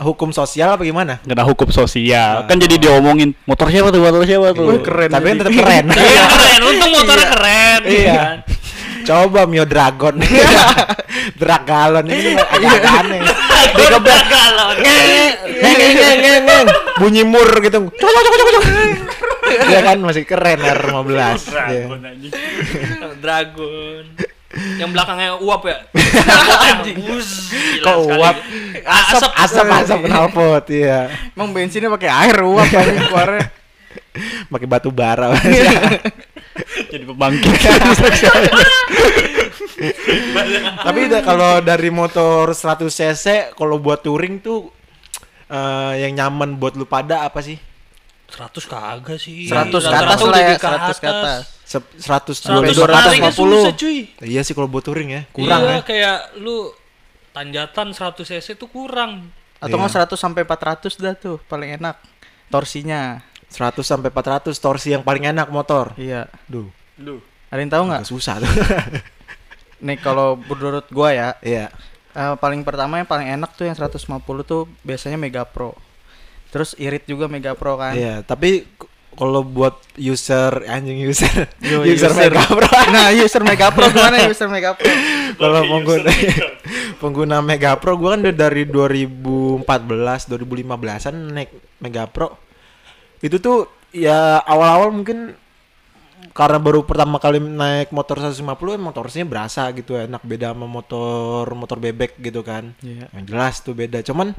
hukum 0.00 0.30
sosial 0.30 0.72
apa 0.72 0.82
gimana? 0.82 1.20
kena 1.20 1.44
hukum 1.44 1.68
sosial 1.68 2.44
kan 2.44 2.56
jadi 2.56 2.76
diomongin 2.76 3.36
motor 3.44 3.68
siapa 3.68 3.88
tuh 3.88 4.00
motor 4.00 4.24
siapa 4.24 4.50
tuh 4.50 4.64
Wih, 4.66 4.80
keren 4.80 5.10
Tapi 5.10 5.26
kan 5.26 5.36
tetap 5.38 5.52
keren. 5.54 5.84
Iya 5.96 6.22
keren, 6.26 6.60
untung 6.64 6.90
motornya 6.90 7.26
keren. 7.28 7.80
Iya. 7.84 8.20
Coba 9.06 9.46
Mio 9.46 9.62
Dragon. 9.62 10.18
Dragalon 11.40 12.06
ini 12.06 12.34
agak 12.34 12.82
aneh. 12.82 13.20
Digeber 13.74 14.20
galon. 14.30 14.76
ngeng 14.78 15.32
ngeng 15.62 15.94
ngeng 15.96 16.18
ngeng 16.22 16.42
ngeng. 16.46 16.66
Bunyi 17.00 17.22
mur 17.26 17.48
gitu. 17.64 17.78
Cok 17.90 18.10
cok 18.10 18.34
cok, 18.36 18.50
cok. 18.54 18.64
Iya 19.46 19.80
kan 19.82 19.98
masih 20.02 20.22
keren 20.26 20.58
R15. 20.58 21.10
Iya. 21.10 21.86
Dragon 21.86 22.00
anjing. 22.02 22.32
Dragon. 23.22 24.04
Yang 24.56 24.90
belakangnya 24.96 25.30
uap 25.36 25.62
ya. 25.68 25.76
Anjing. 26.72 26.96
Kok 27.84 27.96
uap? 28.08 28.36
Asap. 28.86 29.30
Asap 29.36 29.66
asap 29.68 30.00
knalpot 30.08 30.64
iya. 30.72 31.12
Emang 31.36 31.52
bensinnya 31.52 31.92
pakai 31.92 32.10
air 32.10 32.36
uap 32.40 32.68
anjing 32.70 33.06
keluarnya. 33.10 33.44
Pakai 34.48 34.66
batu 34.66 34.88
bara. 34.88 35.36
jadi 36.92 37.04
pembangkit 37.04 37.52
Tapi 40.78 40.98
udah 41.06 41.20
kalau 41.22 41.52
dari 41.60 41.88
motor 41.88 42.50
100 42.50 42.86
cc 42.86 43.24
kalau 43.52 43.76
buat 43.76 44.00
touring 44.00 44.38
tuh 44.38 44.70
eh, 45.46 45.92
yang 46.02 46.12
nyaman 46.14 46.56
buat 46.56 46.74
lu 46.74 46.84
pada 46.84 47.22
apa 47.22 47.40
sih? 47.40 47.58
100 48.26 48.58
kagak 48.66 49.18
sih. 49.18 49.46
100 49.46 49.70
ke 49.70 49.78
Rata-rata 49.78 50.18
atas 50.18 50.20
lah 50.26 50.40
ya, 50.40 50.50
di 50.50 50.58
100 50.58 50.98
ke 50.98 51.06
atas. 51.06 51.40
Se- 51.62 51.90
100 51.98 52.34
100 52.42 52.74
200 52.74 52.90
tarik 52.90 53.20
aja 53.22 53.30
250. 53.30 53.38
susah 53.38 53.74
cuy. 53.74 53.98
Iya 54.22 54.40
sih 54.42 54.54
kalau 54.54 54.66
buat 54.66 54.82
touring 54.82 55.10
ya, 55.10 55.22
kurang 55.30 55.62
iya, 55.62 55.78
ya. 55.78 55.82
kayak 55.82 56.18
lu 56.38 56.70
tanjatan 57.30 57.94
100 57.94 58.22
cc 58.22 58.54
tuh 58.54 58.66
kurang. 58.66 59.30
Atau 59.56 59.78
Iya. 59.78 59.82
nggak 59.82 59.92
100 60.10 60.18
sampai 60.18 60.42
400 60.42 60.94
dah 60.98 61.14
tuh 61.14 61.38
paling 61.46 61.74
enak. 61.74 61.96
Torsinya. 62.50 63.22
100 63.46 63.86
sampai 63.86 64.10
400 64.10 64.58
torsi 64.58 64.90
yang 64.90 65.06
paling 65.06 65.22
enak 65.26 65.46
motor. 65.48 65.94
Iya. 65.94 66.26
Duh, 66.50 66.66
Ada 67.46 67.62
yang 67.62 67.70
tahu 67.70 67.82
nggak? 67.86 68.02
susah 68.04 68.42
tuh. 68.42 68.50
Nih 69.78 69.96
kalau 69.96 70.36
menurut 70.38 70.86
gua 70.88 71.10
ya, 71.10 71.28
Iya. 71.38 71.68
eh, 72.10 72.34
paling 72.36 72.62
pertama 72.62 72.96
yang 72.96 73.04
paling 73.04 73.28
enak 73.30 73.52
tuh 73.52 73.64
yang 73.64 73.74
150 73.74 74.00
tuh 74.42 74.64
biasanya 74.80 75.16
Mega 75.16 75.42
Pro. 75.42 75.76
Terus 76.48 76.72
irit 76.74 77.04
juga 77.04 77.26
Mega 77.26 77.52
Pro 77.52 77.76
kan. 77.76 77.92
Iya, 77.92 78.20
tapi 78.20 78.64
k- 78.66 78.88
kalau 79.12 79.40
buat 79.40 79.72
user 79.94 80.64
anjing 80.66 81.00
user 81.02 81.28
Yo, 81.64 81.80
user, 81.82 82.08
user. 82.08 82.12
Mega 82.14 82.44
Pro. 82.46 82.68
Nah, 82.94 83.08
user 83.10 83.42
Mega 83.42 83.68
Pro 83.68 83.84
gimana 83.86 84.16
user 84.24 84.46
Mega 84.46 84.72
Pro? 84.72 84.88
kalau 85.40 85.60
pengguna 85.66 86.10
pengguna 86.96 87.36
Mega 87.40 87.76
Pro 87.76 87.96
gua 87.96 88.16
kan 88.16 88.24
udah 88.24 88.36
dari 88.38 88.64
2014 88.64 89.64
2015an 90.30 91.14
naik 91.30 91.50
Mega 91.78 92.04
Pro 92.06 92.36
itu 93.18 93.36
tuh 93.36 93.68
ya 93.90 94.40
awal-awal 94.42 94.92
mungkin 94.92 95.32
karena 96.32 96.56
baru 96.56 96.82
pertama 96.82 97.16
kali 97.16 97.36
naik 97.38 97.88
motor 97.90 98.18
150 98.18 98.36
emang 98.70 98.92
torsinya 98.92 99.26
berasa 99.26 99.68
gitu 99.70 99.94
enak 99.94 100.20
beda 100.20 100.50
sama 100.50 100.64
motor 100.64 101.48
motor 101.50 101.76
bebek 101.76 102.16
gitu 102.18 102.40
kan 102.40 102.76
Iya. 102.78 103.08
yang 103.10 103.24
jelas 103.24 103.58
tuh 103.58 103.72
beda 103.72 104.00
cuman 104.00 104.36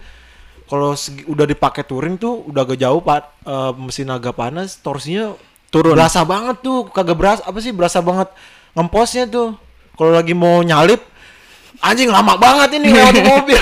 kalau 0.63 0.93
udah 1.25 1.46
dipakai 1.46 1.81
touring 1.81 2.15
tuh 2.15 2.43
udah 2.43 2.62
agak 2.62 2.77
jauh 2.77 3.00
pak 3.00 3.22
eh, 3.41 3.72
mesin 3.75 4.07
agak 4.07 4.34
panas 4.34 4.75
torsinya 4.75 5.34
Turun. 5.67 5.93
berasa 5.93 6.24
banget 6.24 6.62
tuh 6.62 6.88
kagak 6.88 7.13
berasa 7.13 7.41
apa 7.41 7.57
sih 7.57 7.72
berasa 7.72 8.00
banget 8.00 8.29
ngemposnya 8.72 9.25
tuh 9.25 9.50
Kalau 9.93 10.13
lagi 10.13 10.31
mau 10.31 10.62
nyalip 10.62 11.01
anjing 11.79 12.07
lama 12.07 12.38
banget 12.38 12.77
ini 12.77 12.88
lewat 12.88 13.17
mobil. 13.27 13.62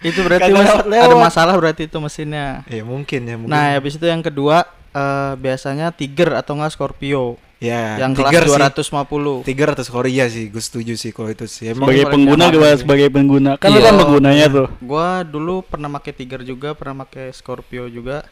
Itu 0.00 0.24
berarti 0.24 0.50
mas- 0.50 0.64
lewat-lewat. 0.66 1.04
ada 1.04 1.16
masalah 1.20 1.54
berarti 1.54 1.82
itu 1.84 1.96
mesinnya. 1.96 2.64
ya 2.66 2.80
mungkin 2.80 3.20
ya 3.22 3.36
mungkin. 3.36 3.52
Nah, 3.52 3.76
habis 3.76 3.94
itu 3.94 4.02
yang 4.02 4.18
kedua 4.18 4.64
eh, 4.92 5.32
biasanya 5.36 5.90
Tiger 5.92 6.36
atau 6.36 6.56
enggak 6.56 6.72
Scorpio 6.76 7.36
ya, 7.58 7.96
yang 8.02 8.12
Tiger 8.12 8.44
kelas 8.44 8.74
sih. 8.76 8.90
250. 8.90 9.46
Tiger 9.46 9.68
atau 9.72 9.84
Korea 9.88 10.24
sih, 10.28 10.50
gue 10.50 10.62
setuju 10.62 10.94
sih 10.98 11.10
kalau 11.14 11.30
itu 11.30 11.46
sih. 11.46 11.72
Emang 11.72 11.88
sebagai 11.88 12.06
pengguna 12.10 12.44
sih. 12.50 12.80
sebagai 12.82 13.08
pengguna 13.08 13.50
kan 13.56 13.70
Iya. 13.70 13.80
kan 13.88 13.94
penggunanya 14.02 14.46
tuh 14.50 14.68
Gua 14.82 15.22
dulu 15.22 15.62
pernah 15.62 15.88
pakai 15.88 16.12
Tiger 16.12 16.42
juga, 16.42 16.74
pernah 16.74 17.06
pakai 17.06 17.30
Scorpio 17.32 17.86
juga. 17.86 18.26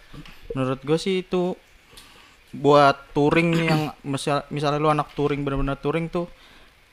Menurut 0.52 0.82
gue 0.82 0.98
sih 0.98 1.22
itu 1.22 1.54
buat 2.50 3.14
touring 3.14 3.48
nih 3.54 3.66
yang 3.70 3.82
misal 4.12 4.42
misalnya 4.50 4.82
lu 4.82 4.90
anak 4.90 5.14
touring 5.14 5.46
bener-bener 5.46 5.78
touring 5.78 6.10
tuh 6.10 6.26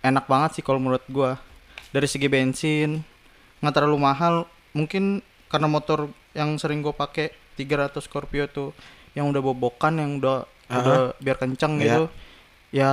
enak 0.05 0.29
banget 0.29 0.61
sih 0.61 0.63
kalau 0.63 0.77
menurut 0.77 1.03
gua. 1.09 1.41
Dari 1.89 2.05
segi 2.05 2.27
bensin 2.29 3.01
nggak 3.57 3.73
terlalu 3.73 3.97
mahal, 3.97 4.45
mungkin 4.77 5.25
karena 5.49 5.65
motor 5.65 6.11
yang 6.37 6.53
sering 6.61 6.85
gue 6.85 6.93
pakai 6.93 7.33
Tiger 7.57 7.89
atau 7.89 7.97
Scorpio 7.97 8.45
tuh 8.45 8.69
yang 9.17 9.27
udah 9.27 9.41
bobokan 9.41 9.97
yang 9.97 10.21
udah 10.21 10.45
udah 10.69 11.17
biar 11.17 11.35
kenceng 11.35 11.73
Iya. 11.75 11.83
gitu. 11.83 12.03
Ya 12.69 12.91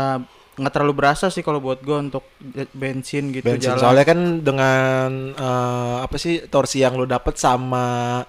nggak 0.54 0.70
terlalu 0.70 0.94
berasa 0.96 1.28
sih 1.28 1.42
kalau 1.42 1.58
buat 1.58 1.82
gua 1.82 1.98
untuk 2.00 2.24
bensin 2.72 3.28
gitu 3.28 3.44
bensin. 3.44 3.74
jalan. 3.74 3.80
Soalnya 3.80 4.04
kan 4.06 4.18
dengan 4.40 5.10
eh, 5.30 5.96
apa 6.00 6.16
sih 6.16 6.46
torsi 6.46 6.80
yang 6.80 6.94
lo 6.94 7.04
dapet 7.04 7.34
sama 7.34 8.22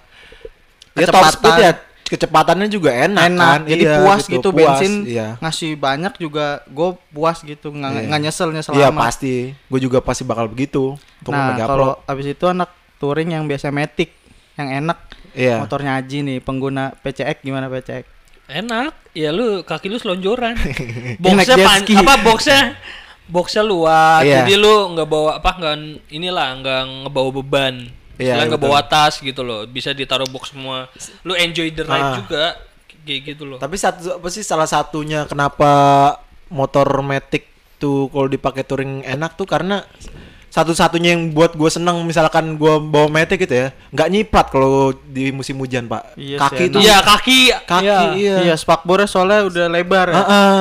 ya 0.92 1.06
top 1.06 1.22
Kecepatan. 1.22 1.32
speed 1.32 1.56
ya 1.58 1.72
kecepatannya 2.06 2.68
juga 2.68 2.94
enak, 2.94 3.18
enak 3.26 3.42
kan. 3.42 3.60
jadi 3.66 3.82
Iya, 3.82 3.94
puas 3.98 4.22
gitu, 4.26 4.48
puas, 4.48 4.78
bensin 4.78 4.92
iya. 5.04 5.34
ngasih 5.36 5.74
banyak 5.74 6.14
juga 6.16 6.62
gue 6.64 6.94
puas 7.10 7.42
gitu 7.42 7.66
nggak 7.68 7.90
Iya. 7.92 8.02
nggak 8.06 8.20
nyesel 8.22 8.48
nyesel 8.50 8.72
Iya 8.74 8.88
pasti, 8.92 9.50
gue 9.50 9.80
juga 9.80 9.98
pasti 9.98 10.22
bakal 10.22 10.46
begitu. 10.46 10.94
Nah 11.26 11.58
kalau 11.58 11.98
abis 12.04 12.30
itu 12.30 12.46
anak 12.46 12.70
touring 12.98 13.34
yang 13.34 13.44
biasa 13.44 13.70
matic 13.70 14.14
yang 14.54 14.86
enak 14.86 14.98
Iya. 15.36 15.60
motornya 15.60 16.00
Aji 16.00 16.24
nih 16.24 16.38
pengguna 16.40 16.96
PCX 16.96 17.44
gimana 17.44 17.68
PCX 17.68 18.04
Enak. 18.46 18.94
Ya 19.10 19.34
lu 19.34 19.66
kaki 19.66 19.90
lu 19.90 19.98
selonjoran. 19.98 20.54
Boxnya 21.22 21.56
pan, 21.58 21.82
apa 21.82 22.14
boxnya 22.22 22.78
boxnya 23.26 23.62
luas. 23.66 24.22
Iya. 24.22 24.46
Jadi 24.46 24.54
lu 24.54 24.94
nggak 24.94 25.08
bawa 25.08 25.30
apa 25.42 25.50
nggak 25.52 25.76
inilah 26.14 26.48
nggak 26.62 26.80
ngebawa 27.04 27.30
beban. 27.42 27.74
Iya, 28.16 28.38
Iya, 28.38 28.46
nggak 28.46 28.62
bawa 28.62 28.80
tas 28.86 29.18
gitu 29.18 29.42
loh. 29.42 29.66
Bisa 29.66 29.90
ditaruh 29.90 30.30
box 30.30 30.54
semua. 30.54 30.86
Lu 31.20 31.34
enjoy 31.34 31.74
the 31.74 31.82
ride 31.82 32.06
Ah. 32.06 32.14
juga. 32.16 32.44
Kayak 33.02 33.34
gitu 33.34 33.44
loh. 33.44 33.58
Tapi 33.58 33.74
satu 33.74 34.18
apa 34.18 34.28
sih 34.30 34.42
salah 34.42 34.66
satunya 34.66 35.26
kenapa 35.26 35.70
motor 36.48 36.86
Matic 37.02 37.50
tuh 37.76 38.06
kalau 38.08 38.26
dipakai 38.26 38.62
touring 38.62 39.02
enak 39.02 39.34
tuh 39.34 39.44
karena 39.44 39.82
satu-satunya 40.56 41.12
yang 41.12 41.30
buat 41.30 41.52
gue 41.52 41.68
seneng 41.68 42.00
misalkan 42.00 42.56
gue 42.56 42.74
bawa 42.80 43.12
Matic 43.12 43.44
gitu 43.44 43.52
ya 43.54 43.68
nggak 43.92 44.08
nyiprat 44.08 44.46
kalau 44.48 44.96
di 45.04 45.28
musim 45.28 45.52
hujan 45.56 45.84
pak 45.84 46.16
Iya 46.16 46.40
kaki 46.40 46.56
sih, 46.56 46.66
itu 46.66 46.78
Iya 46.80 46.96
kaki. 46.98 47.40
kaki 47.62 47.84
iya. 47.84 48.00
iya, 48.16 48.36
iya 48.42 48.54
spakbornya 48.56 49.04
soalnya 49.04 49.44
udah 49.44 49.66
lebar 49.68 50.06
ya. 50.08 50.16
Heeh. 50.16 50.60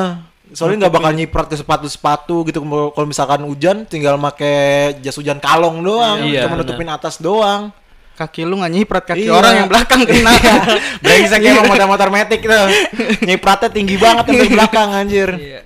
soalnya 0.52 0.78
nggak 0.82 0.94
bakal 0.94 1.12
nyiprat 1.12 1.48
ke 1.48 1.56
sepatu-sepatu 1.56 2.44
gitu 2.46 2.60
kalau 2.92 3.08
misalkan 3.08 3.40
hujan 3.42 3.84
tinggal 3.84 4.16
make 4.16 4.52
jas 5.00 5.16
hujan 5.16 5.40
kalong 5.40 5.80
doang 5.80 6.22
Iya, 6.22 6.44
cuma 6.44 6.60
nutupin 6.60 6.88
atas 6.88 7.16
doang 7.18 7.72
kaki 8.14 8.44
lu 8.44 8.56
nggak 8.58 8.74
nyiprat 8.74 9.04
kaki 9.06 9.28
Iya. 9.28 9.34
orang 9.34 9.54
yang 9.58 9.68
belakang 9.68 10.04
kena 10.04 10.32
brengsek 11.04 11.40
emang 11.42 11.68
motor-motor 11.68 12.08
Matic 12.08 12.44
tuh 12.44 12.68
nyipratnya 13.22 13.68
tinggi 13.70 13.96
banget 13.96 14.24
sampai 14.26 14.48
belakang 14.50 14.90
anjir 14.92 15.30
Iya. 15.34 15.60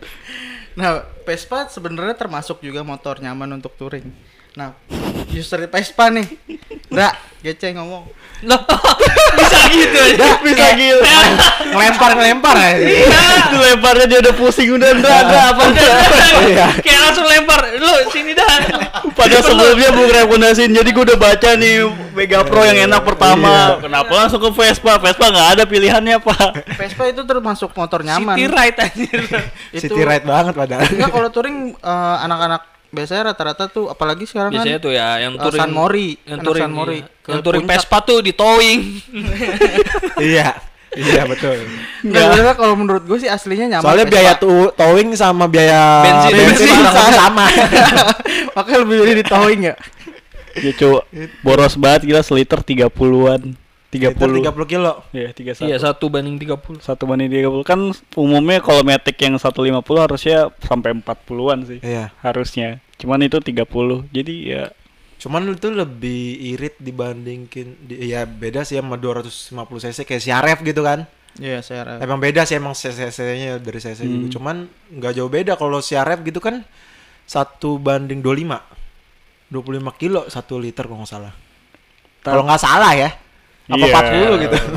nah 0.73 1.01
Vespa 1.29 1.69
sebenarnya 1.69 2.17
termasuk 2.17 2.65
juga 2.65 2.81
motor 2.81 3.21
nyaman 3.21 3.61
untuk 3.61 3.77
touring 3.77 4.09
nah 4.59 4.75
user 5.31 5.63
Vespa 5.65 6.11
nih 6.11 6.27
Nggak, 6.89 7.13
Gece 7.39 7.71
ngomong 7.71 8.03
Loh, 8.39 8.55
bisa 9.37 9.59
gitu 9.67 9.99
aja. 9.99 10.39
bisa 10.39 10.67
gitu 10.73 11.03
ngelempar 11.69 12.15
ngelempar 12.15 12.55
ya 12.55 12.71
Itu 13.45 13.55
lemparnya 13.55 14.05
dia 14.07 14.19
udah 14.21 14.33
pusing 14.33 14.71
udah 14.73 14.95
udah 14.95 15.11
ada 15.13 15.37
apa 15.51 15.63
Iya. 16.41 16.67
Kayak 16.79 16.99
langsung 17.03 17.27
lempar. 17.27 17.59
Lu 17.75 17.91
sini 18.09 18.31
dah. 18.31 18.47
Padahal 19.11 19.43
sebelumnya 19.43 19.91
belum 19.91 20.09
rekomendasiin 20.09 20.71
jadi 20.71 20.87
gue 20.87 21.03
udah 21.03 21.19
baca 21.19 21.49
nih 21.53 21.83
Mega 22.15 22.39
Pro 22.41 22.63
yang 22.63 22.79
enak 22.87 23.03
pertama 23.03 23.75
Kenapa 23.77 24.07
langsung 24.09 24.39
ke 24.39 24.49
Vespa? 24.49 24.95
Vespa 24.97 25.25
nggak 25.27 25.49
ada 25.53 25.63
pilihannya 25.67 26.15
pak 26.17 26.63
Vespa 26.73 27.03
itu 27.05 27.21
termasuk 27.21 27.69
motor 27.71 28.01
nyaman 28.01 28.33
City 28.33 28.47
ride 28.47 28.79
anjir. 28.79 29.19
itu 29.75 29.83
City 29.83 30.01
ride 30.01 30.23
banget 30.23 30.55
padahal 30.55 30.87
enggak 30.87 31.11
kalau 31.11 31.29
touring 31.29 31.75
eh, 31.75 32.17
anak-anak 32.23 32.78
biasanya 32.89 33.33
rata-rata 33.33 33.69
tuh 33.69 33.85
apalagi 33.87 34.25
sekarang 34.25 34.49
Biasanya 34.49 34.81
kan 34.81 34.85
tuh 34.89 34.93
ya 34.97 35.09
yang 35.21 35.33
eh, 35.37 35.41
touring 35.45 35.61
San 35.61 35.71
Mori 35.71 36.09
yang 36.25 36.39
touring 36.41 36.63
San 36.65 36.73
Mori 36.73 36.99
iya. 36.99 37.21
ke 37.21 37.29
yang 37.29 37.41
touring. 37.45 37.65
Vespa 37.69 37.97
tuh 38.01 38.19
di 38.25 38.31
towing. 38.33 38.79
iya 40.33 40.47
iya 40.97 41.21
betul 41.29 41.53
Nggak, 42.01 42.23
sebenarnya 42.33 42.55
kalau 42.57 42.73
menurut 42.73 43.03
gue 43.05 43.17
sih 43.21 43.29
aslinya 43.29 43.77
nyaman 43.77 43.85
soalnya 43.85 44.05
Vespa. 44.09 44.15
biaya 44.17 44.33
tuh 44.41 44.73
towing 44.73 45.09
sama 45.13 45.45
biaya 45.45 46.01
Bensin. 46.01 46.33
bensin, 46.33 46.65
Bensin 46.65 46.85
sama, 46.89 47.13
sama. 47.13 47.45
makanya 48.57 48.77
lebih 48.81 48.95
milih 49.05 49.15
di 49.21 49.25
towing 49.25 49.61
ya 49.69 49.75
Ya 50.59 50.73
cu 50.73 50.97
Boros 51.45 51.77
banget 51.77 52.09
gila 52.09 52.25
seliter 52.25 52.57
30-an 52.65 53.53
30 53.89 54.21
Liter 54.21 54.53
30 54.53 54.69
kilo. 54.69 54.93
Iya 55.09 55.33
31 55.33 55.65
Iya, 55.65 55.77
satu. 55.81 56.13
banding 56.13 56.37
30. 56.37 56.77
Satu 56.77 57.09
banding 57.09 57.29
30 57.33 57.65
kan 57.65 57.79
umumnya 58.13 58.61
kalau 58.61 58.85
Matic 58.85 59.17
yang 59.17 59.33
150 59.33 59.81
harusnya 59.97 60.53
sampai 60.61 60.93
40-an 60.93 61.65
sih. 61.65 61.79
Iya. 61.81 62.13
Harusnya. 62.21 62.77
Cuman 63.01 63.25
itu 63.25 63.41
30. 63.41 64.05
Jadi 64.13 64.35
ya 64.53 64.69
cuman 65.19 65.51
itu 65.51 65.67
lebih 65.67 66.55
irit 66.55 66.79
dibandingin 66.79 67.75
di, 67.83 68.07
ya 68.07 68.23
beda 68.23 68.63
sih 68.63 68.79
sama 68.79 68.95
250 68.95 69.51
cc 69.83 70.07
kayak 70.07 70.23
CRF 70.23 70.59
gitu 70.63 70.79
kan? 70.79 71.11
Iya 71.35 71.59
saya 71.59 71.99
emang 71.99 72.23
beda 72.23 72.47
sih 72.47 72.55
emang 72.55 72.71
cc-nya 72.71 73.59
dari 73.59 73.79
cc 73.83 73.99
Hmm. 73.99 74.15
juga 74.15 74.27
cuman 74.39 74.55
nggak 74.95 75.13
jauh 75.19 75.27
beda 75.27 75.59
kalau 75.59 75.83
CRF 75.83 76.23
gitu 76.23 76.39
kan 76.39 76.63
satu 77.27 77.75
banding 77.75 78.23
25 78.23 78.63
25 79.51 79.99
kilo 79.99 80.23
satu 80.31 80.55
liter 80.55 80.87
kalau 80.87 81.03
nggak 81.03 81.11
salah. 81.11 81.33
Kalau 82.23 82.43
nggak 82.47 82.61
salah 82.63 82.91
ya 82.95 83.09
apa 83.69 83.77
Iya. 83.79 83.93
40 84.27 84.43
gitu 84.43 84.57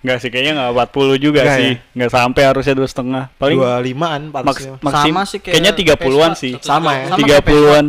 Enggak 0.00 0.16
sih 0.18 0.28
kayaknya 0.28 0.52
enggak 0.54 0.70
40 0.88 1.20
juga 1.20 1.40
Nggak 1.42 1.56
sih. 1.56 1.70
ya? 1.70 1.92
Enggak 1.92 2.10
sampai 2.10 2.42
harusnya 2.42 2.72
dua 2.72 2.88
setengah. 2.88 3.24
Paling 3.34 3.58
25an 3.58 4.20
maks 4.30 4.40
harusnya. 4.56 4.72
maksim 4.80 5.12
Sama 5.12 5.22
sih 5.24 5.38
kayak 5.38 5.54
kayaknya 5.54 5.72
30-an 5.74 6.00
Vespa. 6.30 6.32
sih. 6.38 6.52
sama 6.58 6.90
ya 6.94 7.04
Sama 7.06 7.18
kayak 7.20 7.42
30-an. 7.42 7.86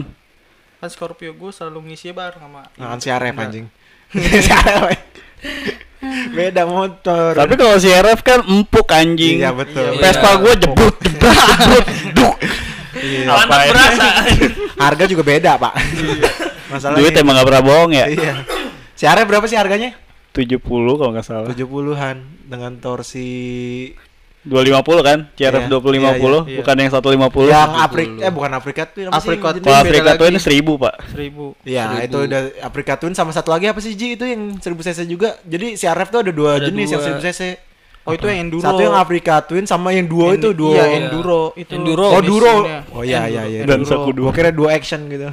kan 0.76 0.90
Scorpio 0.90 1.32
gue 1.32 1.52
selalu 1.52 1.80
ngisi 1.88 2.10
bareng 2.10 2.42
sama 2.42 2.62
Nah, 2.74 2.88
kan 2.90 2.98
CRF 2.98 3.30
Enggak. 3.30 3.46
anjing 3.46 3.66
CRF 4.12 4.86
beda 6.34 6.64
motor 6.66 7.32
Tapi 7.34 7.54
kalau 7.54 7.76
si 7.78 7.88
RF 7.88 8.20
kan 8.20 8.40
empuk 8.42 8.88
anjing. 8.90 9.38
iya 9.38 9.54
betul 9.54 9.94
Iya, 9.94 10.02
Vespa 10.02 10.30
gue 10.36 10.54
jebrut 10.58 10.96
jebrut 10.98 11.32
jebrut 11.32 11.86
duk. 12.12 12.36
Iya. 12.94 13.24
Apain? 13.32 13.72
berasa. 13.72 14.08
harga 14.78 15.04
juga 15.06 15.24
beda 15.24 15.52
pak 15.56 15.74
masalah 16.68 16.98
Duit 16.98 17.14
emang 17.14 17.34
gak 17.34 17.48
pernah 17.48 17.64
bohong 17.64 17.92
ya. 17.94 18.06
iya 18.06 18.34
CRF 18.94 19.26
berapa 19.26 19.46
sih 19.46 19.56
harganya 19.56 19.96
70 20.32 20.64
kalau 20.96 21.12
nggak 21.12 21.26
salah. 21.26 21.48
70-an 21.48 22.16
dengan 22.48 22.72
torsi 22.78 23.30
250 24.42 25.06
kan? 25.06 25.20
CRF 25.38 25.64
Iya, 25.64 25.70
250 25.70 26.02
iya, 26.02 26.18
iya. 26.18 26.58
bukan 26.58 26.76
yang 26.76 26.90
150. 26.90 27.46
yang 27.46 27.72
Afrika 27.78 28.12
eh 28.18 28.32
bukan 28.34 28.52
Afrika 28.52 28.82
tuh 28.90 29.06
apa 29.06 29.14
sih 29.14 29.38
Afrika? 29.38 29.46
Kalau 29.54 29.84
Beda 29.86 30.02
Afrika 30.10 30.26
ini 30.26 30.40
1000, 30.42 30.82
Pak. 30.82 30.94
seribu 31.14 31.46
Iya, 31.62 31.84
Seribu. 31.86 32.06
itu 32.10 32.18
udah 32.26 32.42
Afrika 32.66 32.94
Twin 32.98 33.14
sama 33.14 33.30
satu 33.30 33.54
lagi 33.54 33.70
apa 33.70 33.78
sih 33.78 33.94
Ji 33.94 34.18
itu 34.18 34.26
yang 34.26 34.58
1000 34.58 34.66
cc 34.82 35.00
juga. 35.06 35.38
Jadi 35.46 35.78
CRF 35.78 36.08
tuh 36.10 36.20
ada 36.26 36.32
dua 36.34 36.58
Ada 36.58 36.74
jenis 36.74 36.90
dua. 36.90 36.94
yang 36.98 37.22
1000 37.22 37.28
cc. 37.30 37.42
oh 38.02 38.18
itu 38.18 38.26
yang 38.26 38.50
enduro 38.50 38.66
Satu 38.66 38.82
yang 38.82 38.98
Afrika 38.98 39.46
Twin 39.46 39.70
sama 39.70 39.94
yang 39.94 40.10
duo 40.10 40.34
itu 40.34 40.58
duo. 40.58 40.74
iya 40.74 40.90
enduro 40.90 41.54
itu 41.54 41.70
Enduro. 41.78 42.10
Oh, 42.10 42.18
duro. 42.18 42.56
Oh 42.98 43.06
iya 43.06 43.30
iya 43.30 43.46
iya. 43.46 43.62
Dan 43.62 43.86
Enduro. 43.86 43.94
saku 43.94 44.10
Gua 44.18 44.34
kira 44.34 44.50
duo 44.50 44.66
action 44.66 45.06
gitu. 45.06 45.30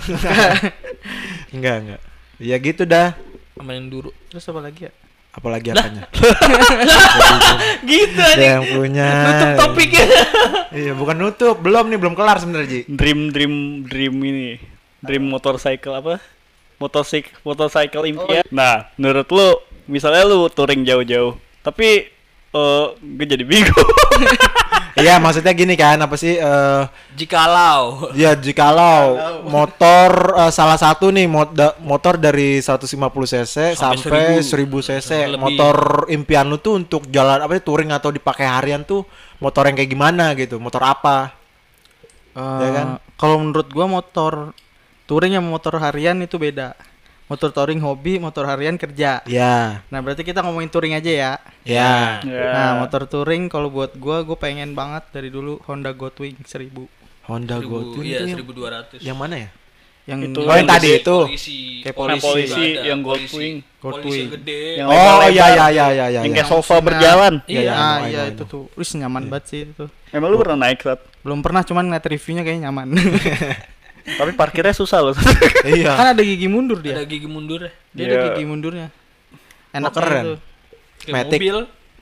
enggak 1.57 1.77
enggak. 1.81 2.01
Ya 2.37 2.57
gitu 2.61 2.85
dah. 2.85 3.17
Sama 3.59 3.75
yang 3.75 3.91
dulu. 3.91 4.11
terus 4.31 4.47
apa 4.47 4.61
lagi 4.63 4.87
ya 4.87 4.93
Apalagi 5.29 5.71
apanya? 5.71 6.09
Gitu 7.91 8.19
aja. 8.19 8.59
yang 8.59 8.65
punya. 8.75 9.09
Tutup 9.29 9.51
topiknya. 9.61 10.07
Iya, 10.69 10.93
bukan 10.93 11.17
nutup. 11.17 11.57
Belum 11.63 11.89
nih, 11.89 11.97
belum 11.97 12.13
kelar 12.13 12.43
sebenarnya, 12.43 12.69
Ji. 12.69 12.81
Dream 12.91 13.33
dream 13.33 13.55
dream 13.87 14.15
ini. 14.21 14.61
Dream 15.01 15.25
motorcycle 15.25 15.95
apa? 15.95 16.15
Motorsik 16.77 17.31
motorcycle 17.41 18.05
impian. 18.05 18.45
Nah, 18.53 18.91
menurut 19.01 19.27
lu 19.31 19.49
misalnya 19.87 20.27
lu 20.29 20.47
touring 20.53 20.85
jauh-jauh, 20.85 21.35
tapi 21.65 22.11
eh 22.49 22.85
gue 22.99 23.27
jadi 23.27 23.45
bingung. 23.47 23.73
Iya, 24.99 25.17
maksudnya 25.17 25.53
gini 25.53 25.75
kan, 25.75 25.97
apa 25.97 26.15
sih 26.15 26.35
eh 26.35 26.83
Jikalau. 27.15 28.11
Ya 28.13 28.35
jikalau 28.35 29.15
motor 29.45 30.11
eh, 30.37 30.51
salah 30.51 30.75
satu 30.75 31.09
nih 31.09 31.27
mot- 31.27 31.51
da- 31.51 31.79
motor 31.79 32.15
dari 32.15 32.59
150 32.59 32.85
cc 33.25 33.75
Sampai 33.75 33.99
sampai 33.99 34.25
1000 34.41 34.83
cc 34.83 35.11
Lebih. 35.27 35.39
motor 35.39 35.77
impian 36.09 36.45
lu 36.45 36.59
tuh 36.59 36.77
untuk 36.77 37.07
jalan 37.09 37.39
apa 37.39 37.53
sih 37.53 37.63
touring 37.63 37.91
atau 37.91 38.09
dipakai 38.09 38.45
harian 38.45 38.83
tuh 38.83 39.03
motor 39.39 39.65
yang 39.65 39.75
kayak 39.75 39.89
gimana 39.89 40.35
gitu 40.35 40.59
motor 40.59 40.83
apa 40.83 41.35
Eh, 42.33 42.61
Ya 42.61 42.69
kan? 42.73 42.89
Kalau 43.15 43.37
menurut 43.37 43.67
gua 43.69 43.87
motor 43.87 44.55
touring 45.05 45.33
sama 45.33 45.49
motor 45.49 45.75
harian 45.79 46.19
itu 46.19 46.37
beda. 46.37 46.79
Motor 47.29 47.53
touring 47.53 47.85
hobi, 47.85 48.17
motor 48.17 48.49
harian 48.49 48.81
kerja. 48.81 49.21
Ya, 49.29 49.85
Nah, 49.93 50.01
berarti 50.01 50.25
kita 50.25 50.41
ngomongin 50.41 50.73
touring 50.73 50.97
aja 50.97 51.13
ya. 51.13 51.33
ya. 51.61 52.25
Ya. 52.25 52.49
Nah, 52.57 52.71
motor 52.81 53.05
touring 53.05 53.53
kalau 53.53 53.69
buat 53.69 53.93
gua 53.95 54.25
gua 54.25 54.35
pengen 54.35 54.73
banget 54.73 55.05
dari 55.13 55.29
dulu 55.29 55.61
Honda 55.69 55.93
Goldwing 55.93 56.41
1000. 56.41 56.89
Honda 57.29 57.61
Goldwing 57.61 58.09
iya, 58.09 58.25
itu 58.25 58.33
yang, 58.33 58.39
1200. 58.41 59.05
yang 59.05 59.19
mana 59.21 59.37
ya? 59.45 59.51
Yang 60.09 60.33
Itu 60.33 60.41
Oh, 60.41 60.57
yang 60.57 60.65
tadi 60.65 60.89
itu. 60.97 61.17
polisi. 61.21 61.85
Kayak 61.85 61.85
Yang 61.85 61.97
polisi. 62.01 62.25
polisi 62.25 62.65
yang. 62.81 63.01
Goldwing. 63.05 63.55
Goldwing. 63.77 64.25
yang 64.25 64.33
gede. 64.41 64.61
Yang 64.81 64.89
Oh, 64.89 65.19
iya 65.21 65.29
iya 65.29 65.45
iya 65.45 65.67
iya 65.69 65.87
iya. 65.93 66.07
Yang 66.17 66.25
iya. 66.25 66.37
kayak 66.41 66.49
sofa 66.49 66.75
Nah, 66.75 66.85
berjalan. 66.89 67.35
Iya. 67.45 67.61
Iya, 67.61 67.73
ah, 67.77 67.77
I 67.77 67.85
know, 67.85 68.09
iya 68.09 68.17
I 68.17 68.25
know, 68.25 68.33
itu 68.33 68.43
tuh. 68.49 68.65
Wis 68.73 68.91
nyaman 68.97 69.29
banget 69.29 69.45
sih 69.45 69.61
itu. 69.69 69.85
Emang 70.09 70.33
lu 70.33 70.41
pernah 70.41 70.57
naik 70.65 70.81
saat? 70.81 71.05
Belum 71.21 71.45
pernah 71.45 71.61
cuman 71.61 71.85
ngeliat 71.85 72.09
reviewnya 72.09 72.41
kayaknya 72.41 72.73
nyaman. 72.73 72.89
Tapi 74.11 74.33
parkirnya 74.33 74.73
susah 74.73 75.03
loh. 75.03 75.15
Iya. 75.65 75.93
kan 75.93 76.07
ada 76.11 76.23
gigi 76.23 76.47
mundur 76.47 76.79
dia. 76.79 76.97
Ada 76.97 77.05
gigi 77.05 77.27
mundur 77.27 77.61
ya. 77.61 77.73
Dia 77.91 78.05
ada 78.05 78.15
Iya. 78.15 78.25
gigi 78.31 78.45
mundurnya. 78.45 78.89
Enak 79.71 79.93
keren. 79.93 80.25
Itu. 80.25 80.35
Kayak 81.01 81.15
Matic. 81.15 81.39
mobil. 81.39 81.57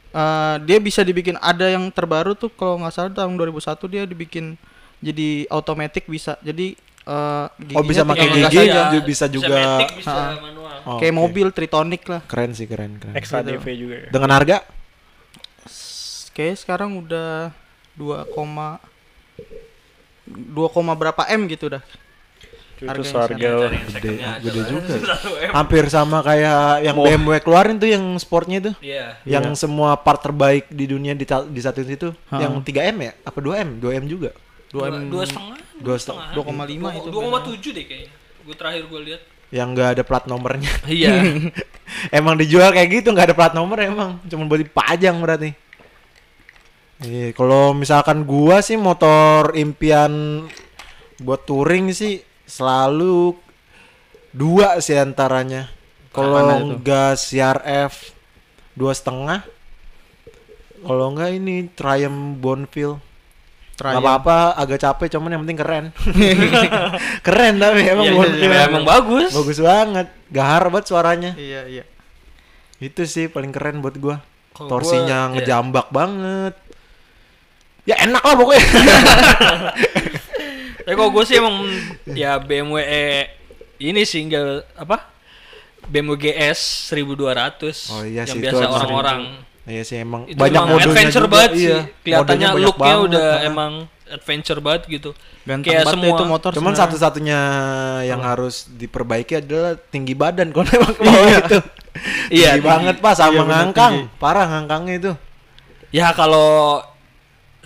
Eh, 0.09 0.57
dia 0.63 0.79
bisa 0.79 1.01
dibikin 1.01 1.37
ada 1.37 1.67
yang 1.67 1.91
terbaru 1.91 2.33
tuh 2.33 2.49
kalau 2.49 2.79
nggak 2.79 2.91
salah 2.91 3.13
tahun 3.13 3.35
2001 3.35 3.59
dia 3.87 4.03
dibikin 4.05 4.55
jadi 4.99 5.45
otomatis 5.49 6.01
bisa. 6.03 6.39
Jadi 6.41 6.79
eh 7.03 7.47
Oh, 7.73 7.85
bisa 7.85 8.03
pakai 8.03 8.27
gigi, 8.29 8.43
gas 8.43 8.53
juga 8.53 8.83
bisa 9.01 9.25
juga. 9.29 9.55
matic, 9.79 9.91
bisa 9.97 10.15
manual. 10.37 10.77
Oh, 10.85 10.99
Kayak 10.99 11.13
oke. 11.13 11.21
mobil 11.21 11.47
tritonic 11.51 12.03
lah. 12.07 12.21
Keren 12.25 12.51
sih, 12.51 12.65
keren, 12.65 12.97
keren. 12.97 13.15
Extra 13.15 13.41
Gitu. 13.41 13.55
DV 13.55 13.67
juga 13.77 13.95
ya. 13.97 14.09
Dengan 14.09 14.31
harga? 14.33 14.57
Kayak 16.33 16.57
sekarang 16.59 16.99
udah 16.99 17.51
2, 17.95 18.27
2, 20.27 20.99
berapa 20.99 21.23
M 21.31 21.47
gitu 21.47 21.71
dah. 21.71 21.83
Itu 22.77 22.93
Harganya 22.93 23.09
seharga 23.09 23.51
Gede, 23.89 24.13
gede 24.45 24.61
juga. 24.69 24.95
Hampir 25.57 25.89
sama 25.89 26.21
kayak 26.21 26.85
yang 26.85 26.97
Mau- 27.01 27.09
BMW 27.09 27.41
keluarin 27.41 27.81
tuh 27.81 27.89
yang 27.89 28.05
sportnya 28.21 28.61
itu. 28.61 28.73
Iya. 28.85 29.17
Yang 29.25 29.65
semua 29.65 29.97
part 29.97 30.21
terbaik 30.21 30.69
di 30.69 30.85
dunia 30.85 31.17
di, 31.17 31.25
di 31.25 31.61
satu 31.65 31.81
situ. 31.81 32.13
Ha. 32.29 32.37
Yang 32.45 32.69
3M 32.69 32.97
ya? 33.01 33.13
Apa 33.25 33.39
2M? 33.41 33.81
2M 33.81 34.05
juga. 34.05 34.37
2 34.69 34.77
Dua, 34.77 34.87
M 34.93 35.09
dua 35.09 35.25
setengah. 35.25 35.57
Dua 35.81 35.97
setengah. 35.97 36.29
2,5 36.37 36.99
itu. 37.01 37.09
Dua 37.09 37.21
koma 37.25 37.41
tujuh 37.49 37.71
deh 37.73 37.85
kayaknya. 37.89 38.11
Gue 38.45 38.55
terakhir 38.55 38.83
gue 38.93 39.01
lihat. 39.09 39.23
Yang 39.49 39.69
nggak 39.73 39.89
ada 39.97 40.03
plat 40.05 40.25
nomornya. 40.29 40.73
Iya. 40.85 41.13
emang 42.19 42.37
dijual 42.37 42.77
kayak 42.77 42.89
gitu 43.01 43.09
nggak 43.15 43.33
ada 43.33 43.37
plat 43.37 43.53
nomor 43.57 43.81
emang. 43.81 44.21
Cuma 44.29 44.45
buat 44.45 44.61
dipajang 44.61 45.17
berarti. 45.17 45.57
Iya, 47.05 47.37
kalau 47.37 47.77
misalkan 47.77 48.25
gua 48.25 48.65
sih 48.65 48.81
motor 48.81 49.53
impian 49.53 50.45
buat 51.21 51.45
touring 51.45 51.93
sih 51.93 52.25
selalu 52.49 53.37
dua 54.33 54.81
sih 54.81 54.97
antaranya. 54.97 55.69
Kalau 56.09 56.41
enggak 56.41 57.21
CRF 57.21 58.17
dua 58.73 58.97
setengah, 58.97 59.45
kalau 60.81 61.13
enggak 61.13 61.37
ini 61.37 61.69
Triumph 61.77 62.41
Bonneville. 62.41 62.97
Gak 63.77 64.01
apa-apa, 64.01 64.57
agak 64.57 64.81
capek, 64.81 65.13
cuman 65.13 65.37
yang 65.37 65.43
penting 65.45 65.61
keren. 65.61 65.87
keren 67.29 67.61
tapi 67.61 67.85
emang 67.85 68.09
Iya, 68.09 68.13
iya, 68.13 68.17
Bonneville. 68.17 68.57
iya, 68.57 68.69
emang 68.73 68.85
bagus. 68.89 69.37
Bagus 69.37 69.59
banget, 69.61 70.09
gahar 70.33 70.73
banget 70.73 70.87
suaranya. 70.89 71.33
Iya, 71.37 71.61
iya. 71.69 71.85
Itu 72.81 73.05
sih 73.05 73.29
paling 73.29 73.53
keren 73.53 73.85
buat 73.85 74.01
gua. 74.01 74.25
Kalau 74.57 74.73
Torsinya 74.73 75.29
gua, 75.29 75.33
ngejambak 75.37 75.93
banget. 75.93 76.57
Ya 77.87 77.95
enak 78.03 78.21
lah 78.21 78.35
pokoknya. 78.35 78.67
Tapi 80.87 80.95
kalau 80.95 81.11
gue 81.11 81.25
sih 81.27 81.37
emang 81.39 81.57
ya 82.15 82.39
BMW 82.39 82.79
E 82.83 83.05
ini 83.83 84.03
sih 84.07 84.23
enggak 84.23 84.67
apa? 84.75 85.11
BMW 85.87 86.19
GS 86.19 86.91
1200 86.91 87.95
Oh 87.95 88.03
iya 88.03 88.27
yang 88.27 88.35
sih, 88.35 88.41
biasa 88.43 88.63
orang-orang. 88.67 89.21
Iya 89.67 89.83
sih 89.83 89.99
emang 89.99 90.27
Itu 90.27 90.39
banyak 90.39 90.63
emang 90.63 90.79
adventure 90.79 91.27
juga, 91.27 91.35
banget 91.35 91.51
iya. 91.55 91.59
sih. 91.59 91.79
Kelihatannya 92.03 92.49
looknya 92.59 92.95
udah 93.03 93.29
ha. 93.35 93.47
emang 93.47 93.73
adventure 94.07 94.61
banget 94.63 94.83
gitu. 94.87 95.11
Ganteng 95.43 95.75
Kayak 95.75 95.85
banget 95.87 96.03
semua. 96.03 96.15
itu 96.15 96.25
motor. 96.27 96.51
Cuman 96.55 96.75
satu-satunya 96.75 97.41
yang 98.07 98.23
harus 98.23 98.71
diperbaiki 98.71 99.43
adalah 99.43 99.75
tinggi 99.79 100.15
badan 100.15 100.51
kalau 100.51 100.71
emang 100.71 100.95
ke 100.99 101.03
bawah 101.03 101.31
itu. 101.35 101.59
Iya, 102.31 102.59
tinggi 102.59 102.67
banget 102.67 102.97
pas 103.03 103.19
sama 103.19 103.35
Iya, 103.35 103.43
ngangkang. 103.47 103.95
tinggi. 104.07 104.19
Parah 104.23 104.47
ngangkangnya 104.47 104.95
itu. 104.95 105.13
Ya 105.91 106.11
kalau 106.15 106.83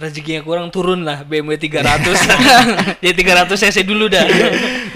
rezekinya 0.00 0.40
kurang 0.40 0.72
turun 0.72 1.04
lah 1.04 1.22
BMW 1.22 1.60
300. 1.60 1.84
Jadi 3.04 3.14
300 3.20 3.52
cc 3.52 3.84
dulu 3.84 4.08
dah. 4.08 4.24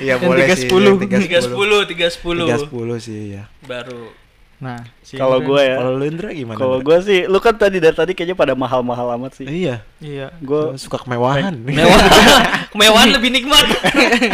Iya 0.01 0.17
Yang 0.17 0.21
boleh 0.25 0.45
310. 0.49 0.57
sih. 0.57 0.69
310, 1.05 1.93
310 1.93 2.65
310 2.65 2.97
sih 2.99 3.21
ya. 3.37 3.45
baru. 3.63 4.09
Nah, 4.55 4.81
si 5.05 5.21
Kalau 5.21 5.45
Indra- 5.45 5.49
gue 5.51 5.61
ya, 5.61 5.77
Kalau 5.77 5.93
lu 5.93 6.05
Indra 6.09 6.29
gimana? 6.33 6.57
kalau 6.57 6.79
gue 6.81 6.97
sih, 7.05 7.21
lu 7.29 7.37
kan 7.37 7.53
tadi 7.53 7.85
dari 7.85 7.93
tadi 7.93 8.13
kayaknya 8.17 8.33
pada 8.33 8.55
mahal-mahal 8.57 9.13
amat 9.19 9.37
sih. 9.37 9.45
Iya. 9.45 9.85
iya. 10.01 10.33
Gue 10.41 10.81
suka 10.81 11.05
kemewahan. 11.05 11.53
Mewah. 11.53 12.01
Kemewahan 12.73 13.13
lebih 13.13 13.29
nikmat. 13.29 13.61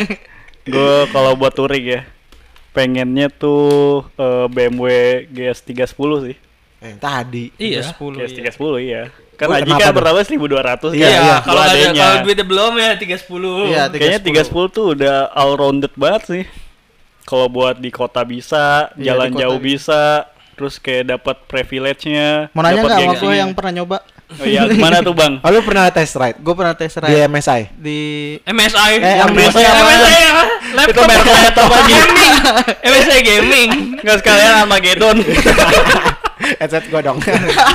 gue 0.71 0.97
kalau 1.11 1.35
buat 1.35 1.51
touring 1.51 1.83
ya, 1.83 2.01
pengennya 2.71 3.27
tuh 3.27 4.07
eh, 4.15 4.47
BMW 4.47 4.87
GS 5.27 5.67
310 5.67 6.31
sih. 6.31 6.37
Eh, 6.81 6.95
tadi. 6.97 7.51
iya. 7.59 7.83
10 7.83 7.99
GS 8.15 8.31
iya. 8.31 8.53
310 8.55 8.87
iya. 8.87 9.03
Kan 9.41 9.49
Oh, 9.49 9.57
Aji 9.57 9.73
kan 9.73 9.97
pertama 9.97 10.21
1200 10.21 10.93
Iya, 10.93 11.09
kan. 11.09 11.17
iya. 11.17 11.37
kalau 11.41 11.61
ada 11.63 11.77
kalau 11.91 12.17
duitnya 12.21 12.45
belum 12.45 12.73
ya 12.77 12.91
310. 12.93 13.73
Iya, 13.73 13.83
Kayaknya 13.89 14.21
310 14.45 14.69
tuh 14.69 14.85
udah 14.93 15.17
all 15.33 15.57
rounded 15.57 15.93
banget 15.97 16.23
sih. 16.29 16.45
Kalau 17.25 17.49
buat 17.49 17.81
di 17.81 17.89
kota 17.89 18.21
bisa, 18.21 18.93
Iya, 18.95 19.17
jalan 19.17 19.27
di 19.27 19.33
kota 19.33 19.41
jauh 19.41 19.57
bisa. 19.57 19.65
bisa, 19.65 20.03
terus 20.53 20.77
kayak 20.77 21.17
dapat 21.17 21.37
privilege-nya. 21.47 22.53
Mau 22.53 22.61
nanya 22.61 22.85
dapet 22.85 22.91
nggak 22.91 23.01
sama 23.01 23.15
gue 23.17 23.35
yang 23.35 23.51
pernah 23.57 23.73
nyoba? 23.73 23.99
Oh 24.31 24.45
iya, 24.45 24.63
gimana 24.69 25.01
tuh, 25.01 25.11
Bang? 25.11 25.41
Oh, 25.43 25.49
lu 25.49 25.59
pernah 25.61 25.89
test 25.89 26.15
ride 26.15 26.39
Gue 26.39 26.55
pernah 26.55 26.71
tes 26.71 26.87
di 26.87 27.01
ride 27.01 27.27
MSI? 27.27 27.61
di 27.75 27.99
MSI. 28.45 28.93
Eh, 28.95 29.15
yang 29.19 29.33
MSI, 29.33 29.57
MSI 29.57 29.63
apa? 29.65 29.81
MSI 29.81 30.13
ya. 30.13 30.33
Itu 30.85 31.01
Laptop 31.01 31.07
laptop 31.09 31.69
gaming. 31.83 32.33
MSI 32.85 33.19
gaming. 33.25 33.69
Enggak 33.99 34.17
sekalian 34.21 34.53
Armageddon. 34.61 35.17
Headset 36.57 36.85
gua 36.89 37.01
dong. 37.01 37.19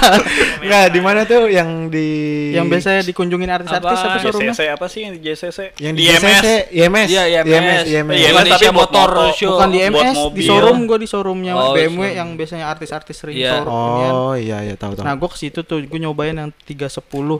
Enggak, 0.63 0.85
di 0.89 0.99
mana 0.99 1.23
tuh 1.23 1.47
yang 1.47 1.87
di 1.87 2.07
yang 2.51 2.65
biasanya 2.65 3.05
dikunjungin 3.05 3.47
artis-artis 3.47 3.85
Apa? 3.95 4.09
apa 4.09 4.17
showroomnya? 4.19 4.51
JCC 4.51 4.61
apa 4.67 4.85
sih 4.89 4.99
yang 5.05 5.13
di 5.15 5.21
JCC? 5.21 5.59
yang 5.79 5.93
di 5.93 6.01
IMS. 6.03 6.19
JCC, 6.19 6.47
IMS. 6.73 7.07
Iya, 7.07 7.23
IMS. 7.29 7.45
IMS, 7.47 7.83
IMS. 7.85 8.15
Iya, 8.15 8.29
tapi 8.35 8.65
Motor. 8.71 9.09
Show. 9.37 9.49
Bukan 9.55 9.69
di 9.69 9.79
buat 9.85 9.91
MS, 9.93 10.17
di 10.33 10.41
showroom 10.43 10.77
gue 10.85 10.97
di 10.97 11.07
showroomnya 11.07 11.53
Oh, 11.55 11.71
BMW 11.71 12.17
yang 12.17 12.35
biasanya 12.35 12.65
artis-artis 12.67 13.15
sering 13.15 13.37
Iya. 13.37 13.61
showroom 13.61 13.75
kan. 13.95 14.11
Oh, 14.11 14.33
iya 14.35 14.57
iya 14.65 14.75
tahu 14.75 14.97
tahu. 14.97 15.05
Nah 15.05 15.13
gue 15.15 15.29
ke 15.31 15.37
situ 15.37 15.59
tuh 15.63 15.79
gue 15.79 15.99
nyobain 15.99 16.35
yang 16.35 16.51
310 16.65 17.39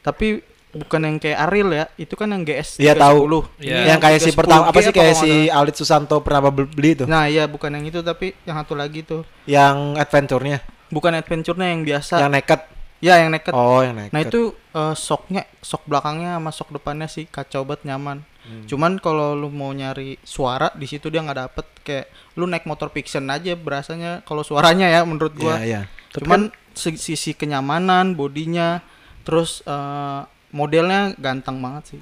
Tapi 0.00 0.40
bukan 0.72 1.00
yang 1.02 1.16
kayak 1.16 1.38
Ariel 1.44 1.70
ya 1.72 1.84
Itu 1.96 2.14
kan 2.14 2.28
yang 2.28 2.42
GS 2.42 2.76
310 2.76 2.80
Iya, 2.80 2.92
tahu. 2.94 3.18
Iya. 3.58 3.76
Ini 3.76 3.88
yang 3.88 4.00
kayak 4.00 4.18
si 4.18 4.28
310G 4.28 4.36
pertama 4.36 4.62
apa 4.64 4.78
sih 4.78 4.92
kayak 4.92 5.14
si 5.16 5.30
Alit 5.48 5.74
Susanto 5.74 6.16
pernah 6.20 6.40
bel- 6.44 6.66
beli 6.66 6.94
tuh. 6.94 7.04
salah. 7.04 7.14
Nah 7.16 7.24
iya 7.26 7.44
bukan 7.44 7.70
yang 7.72 7.84
itu 7.84 8.00
tapi 8.00 8.34
yang 8.44 8.56
satu 8.56 8.74
lagi 8.74 9.02
tuh 9.02 9.22
Yang 9.44 9.76
adventure-nya, 9.96 10.58
Bukan 10.88 11.12
adventure-nya 11.12 11.68
yang 11.68 11.82
biasa 11.82 12.18
yang 12.18 12.30
naked. 12.30 12.60
Ya 12.98 13.16
yang 13.16 13.30
naked 13.30 13.50
Oh, 13.50 13.80
yang 13.80 13.94
naked. 13.94 14.10
Nah 14.10 14.20
itu 14.20 14.40
eh, 14.70 14.94
shocknya, 14.94 15.42
shock 15.58 15.82
belakangnya 15.84 16.36
sama 16.36 16.50
shock 16.50 16.70
depannya 16.70 17.06
sih 17.06 17.24
kacau 17.24 17.62
banget 17.62 17.86
nyaman. 17.86 18.22
Hmm. 18.40 18.64
Cuman 18.64 18.96
kalau 18.96 19.32
lu 19.32 19.48
mau 19.48 19.70
nyari 19.70 20.16
suara 20.20 20.72
di 20.72 20.84
situ 20.84 21.06
dia 21.06 21.20
nggak 21.20 21.40
dapet 21.40 21.66
kayak 21.82 22.06
lu 22.34 22.44
naik 22.44 22.64
motor 22.64 22.88
fiction 22.88 23.26
aja 23.26 23.52
berasanya 23.54 24.20
kalau 24.22 24.40
suaranya 24.40 24.86
ya 24.86 25.00
menurut 25.02 25.32
Iya, 25.32 25.40
gua. 25.40 25.54
iya. 25.60 25.80
Cuman 26.10 26.40
si- 26.70 26.96
sisi 26.96 27.32
kenyamanan, 27.32 28.12
bodinya, 28.14 28.80
terus 29.22 29.60
eh, 29.62 30.20
modelnya 30.50 31.14
ganteng 31.16 31.58
banget 31.58 31.96
sih. 31.96 32.00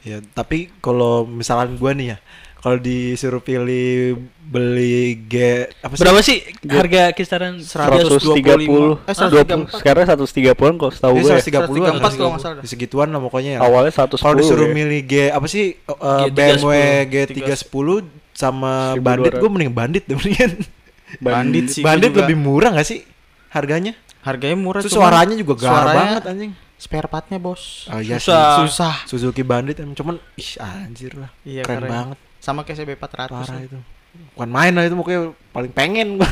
Ya, 0.00 0.24
tapi 0.32 0.72
kalau 0.80 1.28
misalkan 1.28 1.76
gua 1.76 1.92
nih 1.92 2.16
ya, 2.16 2.18
kalau 2.60 2.80
disuruh 2.80 3.44
pilih 3.44 4.16
beli 4.40 5.20
G 5.28 5.68
apa 5.84 5.92
sih? 5.96 6.02
Berapa 6.04 6.20
sih 6.24 6.38
harga 6.68 7.02
kisaran 7.12 7.60
125. 7.60 9.04
130. 9.04 9.04
Eh, 9.04 9.14
20, 9.16 9.76
134. 9.76 9.80
sekarang 9.80 10.04
130-an 10.08 10.74
kalau 10.80 10.92
setahu 10.92 11.14
gue. 11.20 11.30
130 11.36 12.00
134 12.00 12.16
kalau 12.16 12.30
nggak 12.32 12.42
salah. 12.44 12.62
Di 12.64 12.68
segituan 12.68 13.08
lah 13.12 13.20
pokoknya 13.20 13.50
ya. 13.56 13.60
Awalnya 13.60 13.92
110. 13.92 14.20
Kalau 14.20 14.36
disuruh 14.40 14.68
ya. 14.68 14.72
milih 14.72 15.00
G 15.04 15.14
apa 15.28 15.46
sih 15.48 15.76
uh, 15.88 16.28
G310. 16.28 16.36
BMW 16.36 16.72
G310 17.08 17.88
sama 18.32 18.96
1200. 18.96 19.04
Bandit 19.04 19.32
gue 19.36 19.50
mending 19.52 19.72
Bandit 19.72 20.02
deh 20.08 20.16
mendingan. 20.16 20.52
Bandit 21.24 21.64
sih. 21.68 21.82
Bandit 21.84 22.12
lebih 22.16 22.36
murah 22.40 22.72
gak 22.72 22.88
sih 22.88 23.04
harganya? 23.52 23.92
harganya 24.20 24.56
murah 24.56 24.80
Terus 24.84 24.94
suaranya 24.94 25.34
juga 25.36 25.54
gar 25.56 25.64
suaranya 25.72 25.96
banget 25.96 26.24
anjing. 26.28 26.52
Spare 26.80 27.06
partnya 27.06 27.36
bos. 27.36 27.84
Oh 27.86 28.00
iya 28.00 28.16
Susah. 28.16 28.64
Susah. 28.64 28.94
Suzuki 29.04 29.44
Bandit 29.44 29.76
emang 29.78 29.92
cuman 29.92 30.16
ih 30.34 30.50
anjir 30.56 31.12
lah. 31.12 31.28
Iya, 31.44 31.62
keren, 31.62 31.84
keren. 31.84 31.90
banget. 31.92 32.18
Sama 32.40 32.64
kayak 32.64 32.78
CB 32.80 32.90
400 32.96 33.28
Parah 33.28 33.44
lah. 33.46 33.60
itu. 33.60 33.78
bukan 34.10 34.50
main 34.50 34.74
lah 34.74 34.82
itu 34.82 34.98
pokoknya 34.98 35.22
paling 35.54 35.70
pengen 35.70 36.18
gua. 36.18 36.26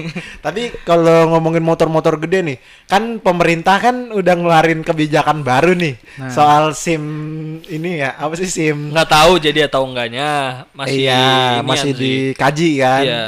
Tapi 0.46 0.70
kalau 0.84 1.34
ngomongin 1.34 1.66
motor-motor 1.66 2.14
gede 2.16 2.44
nih, 2.44 2.56
kan 2.86 3.18
pemerintah 3.18 3.82
kan 3.82 4.12
udah 4.12 4.34
ngeluarin 4.34 4.86
kebijakan 4.86 5.42
baru 5.42 5.74
nih 5.74 5.98
Nah. 6.14 6.30
soal 6.30 6.70
SIM 6.70 7.02
ini 7.66 7.98
ya, 7.98 8.14
apa 8.14 8.38
sih 8.38 8.46
SIM? 8.46 8.94
nggak 8.94 9.10
tahu 9.10 9.42
jadi 9.42 9.66
atau 9.66 9.82
enggaknya 9.82 10.28
masih 10.70 10.94
iya, 11.02 11.58
masih 11.58 11.90
sih. 11.90 11.98
dikaji 11.98 12.70
kan. 12.78 13.02
Iya. 13.02 13.22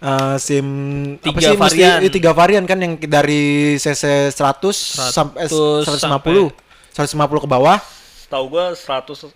Eh, 0.00 0.36
SIM 0.38 0.66
apa 1.14 1.28
Tiga 1.28 1.40
sih 1.44 1.48
mesti 1.52 1.60
varian. 1.76 1.98
eh, 2.00 2.08
tiga 2.08 2.32
varian 2.32 2.64
kan 2.64 2.80
yang 2.80 2.96
dari 2.96 3.76
CC 3.76 4.32
100, 4.32 4.72
sampai 5.12 5.44
100 5.44 5.84
150. 5.84 6.48
150 6.90 7.44
ke 7.44 7.48
bawah. 7.48 7.76
Setahu 8.18 8.44
gua 8.48 8.72
100 8.72 9.28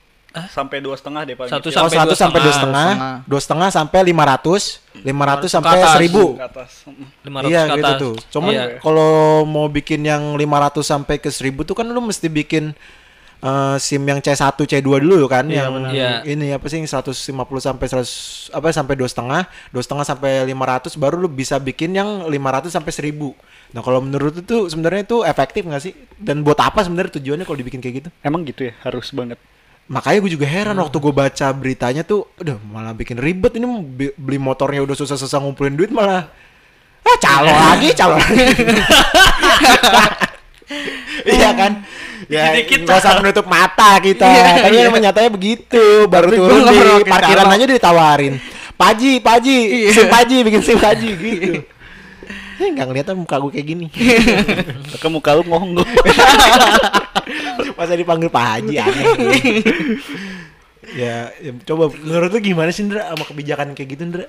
sampai 0.50 0.80
dua 0.80 0.96
setengah 0.96 1.22
deh 1.22 1.36
paling. 1.36 1.52
Satu 1.52 1.68
gitu 1.68 1.76
Oh, 1.76 1.84
Sampai 1.84 2.00
100 2.00 2.08
dua 2.08 2.16
sampai 2.16 2.40
dua 2.40 2.50
setengah. 2.50 2.88
setengah, 2.88 3.14
dua 3.22 3.40
setengah 3.40 3.68
sampai 3.70 3.98
500, 4.02 4.62
500 4.98 5.48
sampai 5.52 5.76
atas. 5.76 5.94
1000. 5.94 6.24
Ke 6.32 6.44
atas. 6.48 6.70
Mm. 6.82 7.06
500 7.22 7.44
Iya 7.44 7.60
ke 7.60 7.68
gitu 7.70 7.84
atas. 7.84 8.00
tuh. 8.00 8.14
Cuman 8.32 8.50
Iya. 8.50 8.64
kalau 8.80 9.12
mau 9.44 9.66
bikin 9.68 10.00
yang 10.02 10.32
500 10.32 10.80
sampai 10.82 11.16
ke 11.18 11.28
1000 11.28 11.60
tuh 11.62 11.76
kan 11.76 11.84
lu 11.84 12.00
mesti 12.00 12.26
bikin 12.26 12.72
eh, 13.44 13.76
SIM 13.76 14.00
yang 14.02 14.24
C1, 14.24 14.56
C2 14.56 14.80
dulu 15.04 15.28
kan 15.28 15.44
Iya, 15.44 15.68
yang 15.68 15.72
benar. 15.76 15.90
Iya. 15.92 16.10
ini 16.24 16.56
apa 16.56 16.64
sih 16.66 16.80
yang 16.80 16.88
150 16.88 17.12
sampai 17.60 17.86
100 17.86 18.56
apa 18.56 18.72
sampai 18.72 18.94
dua 18.96 19.08
setengah, 19.08 19.42
dua 19.68 19.82
setengah 19.84 20.04
sampai 20.08 20.48
500 20.48 20.96
baru 20.96 21.20
lu 21.20 21.28
bisa 21.28 21.60
bikin 21.60 21.92
yang 21.92 22.24
500 22.26 22.72
sampai 22.72 22.88
1000. 22.90 23.36
Nah, 23.74 23.82
kalau 23.82 23.98
menurut 24.00 24.38
itu 24.38 24.70
sebenarnya 24.70 25.02
itu 25.04 25.20
efektif 25.26 25.66
nggak 25.66 25.82
sih? 25.82 25.92
Dan 26.16 26.40
buat 26.46 26.56
apa 26.62 26.80
sebenarnya 26.80 27.18
tujuannya 27.18 27.44
kalau 27.44 27.58
dibikin 27.58 27.82
kayak 27.82 27.94
gitu? 28.06 28.08
Emang 28.22 28.46
gitu 28.46 28.70
ya, 28.70 28.72
harus 28.86 29.10
banget. 29.10 29.36
Makanya 29.84 30.24
gue 30.24 30.32
juga 30.32 30.46
heran 30.48 30.78
waktu 30.80 30.96
gue 30.96 31.12
baca 31.12 31.46
beritanya 31.52 32.06
tuh, 32.06 32.24
udah 32.40 32.56
malah 32.72 32.96
bikin 32.96 33.20
ribet 33.20 33.52
ini 33.60 33.66
beli 34.16 34.40
motornya 34.40 34.80
udah 34.80 34.96
susah-susah 34.96 35.44
ngumpulin 35.44 35.76
duit 35.76 35.92
malah 35.92 36.24
ah 37.04 37.16
calo 37.20 37.52
lagi 37.52 37.92
calo 37.92 38.16
lagi. 38.16 38.48
iya 41.36 41.50
kan? 41.54 41.72
Ya, 42.28 42.56
nggak 42.56 42.98
usah 43.00 43.20
menutup 43.20 43.46
mata 43.46 44.00
kita. 44.00 44.24
Tapi 44.64 44.76
emang 44.80 45.02
nyatanya 45.02 45.30
begitu. 45.30 46.08
Baru 46.08 46.32
Tapi 46.32 46.38
turun 46.38 46.60
di 46.64 47.04
parkiran 47.04 47.46
aja 47.52 47.64
ditawarin. 47.68 48.34
Paji, 48.74 49.22
paji, 49.22 49.56
sim 49.94 50.10
paji, 50.10 50.36
bikin 50.42 50.62
sim 50.64 50.78
paji 50.80 51.08
gitu. 51.20 51.62
Eh, 52.54 52.70
nggak 52.70 52.86
ngeliat 52.86 53.08
muka 53.18 53.38
gue 53.42 53.50
kayak 53.54 53.66
gini. 53.66 53.86
Ke 55.02 55.08
muka 55.10 55.34
lu 55.34 55.42
ngonggo. 55.46 55.82
Masa 57.74 57.98
dipanggil 57.98 58.30
Pak 58.30 58.44
Haji 58.46 58.74
aneh. 58.78 59.06
ya, 60.94 61.34
ya, 61.42 61.50
coba 61.66 61.90
menurut 61.90 62.30
lu 62.30 62.38
gimana 62.38 62.70
sih 62.70 62.86
Ndra 62.86 63.10
sama 63.10 63.26
kebijakan 63.26 63.74
kayak 63.74 63.88
gitu 63.98 64.02
Ndra? 64.06 64.26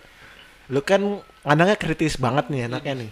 Lu 0.73 0.81
kan 0.81 1.21
anaknya 1.45 1.77
kritis 1.77 2.17
banget 2.17 2.49
nih 2.49 2.65
anaknya 2.65 3.05
nih. 3.05 3.09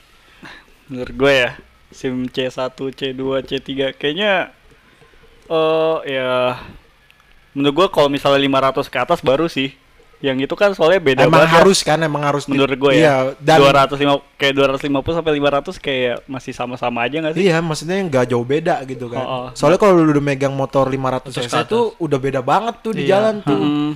Menurut 0.89 1.13
gue 1.13 1.33
ya, 1.33 1.49
SIM 1.93 2.25
C1, 2.25 2.51
C2, 2.73 3.21
C3 3.43 3.69
kayaknya 3.93 4.49
eh 5.45 5.97
ya 6.09 6.57
menurut 7.51 7.73
gue 7.75 7.87
kalau 7.89 8.07
misalnya 8.07 8.41
500 8.41 8.87
ke 8.87 8.97
atas 8.97 9.19
baru 9.21 9.45
sih. 9.45 9.71
Yang 10.23 10.47
itu 10.47 10.55
kan 10.55 10.71
soalnya 10.71 11.03
beda 11.03 11.27
emang 11.27 11.43
banget. 11.43 11.51
harus 11.59 11.79
kan, 11.83 11.99
emang 11.99 12.23
harus 12.23 12.47
di- 12.47 12.55
menurut 12.55 12.79
gue 12.79 12.95
Iya, 12.95 13.35
ya. 13.35 13.43
dan 13.43 13.59
250 13.59 14.23
kayak 14.33 14.53
250 14.55 15.19
sampai 15.19 15.31
500 15.35 15.75
kayak 15.77 16.15
masih 16.25 16.53
sama-sama 16.55 17.03
aja 17.03 17.19
gak 17.19 17.35
sih? 17.35 17.43
Iya, 17.43 17.59
maksudnya 17.59 17.99
nggak 17.99 18.31
jauh 18.31 18.47
beda 18.47 18.87
gitu 18.87 19.11
kan. 19.11 19.19
Oh, 19.19 19.27
oh. 19.27 19.45
Soalnya 19.51 19.75
kalau 19.77 19.99
lu 19.99 20.07
udah 20.09 20.23
megang 20.23 20.55
motor 20.55 20.87
500 20.87 21.27
Terus 21.27 21.43
ke 21.43 21.51
cc 21.51 21.67
tuh 21.67 21.91
udah 21.99 22.17
beda 22.17 22.39
banget 22.39 22.75
tuh 22.79 22.95
di 22.95 23.03
Iya. 23.03 23.19
jalan 23.19 23.35
tuh. 23.43 23.59
Mm, 23.59 23.89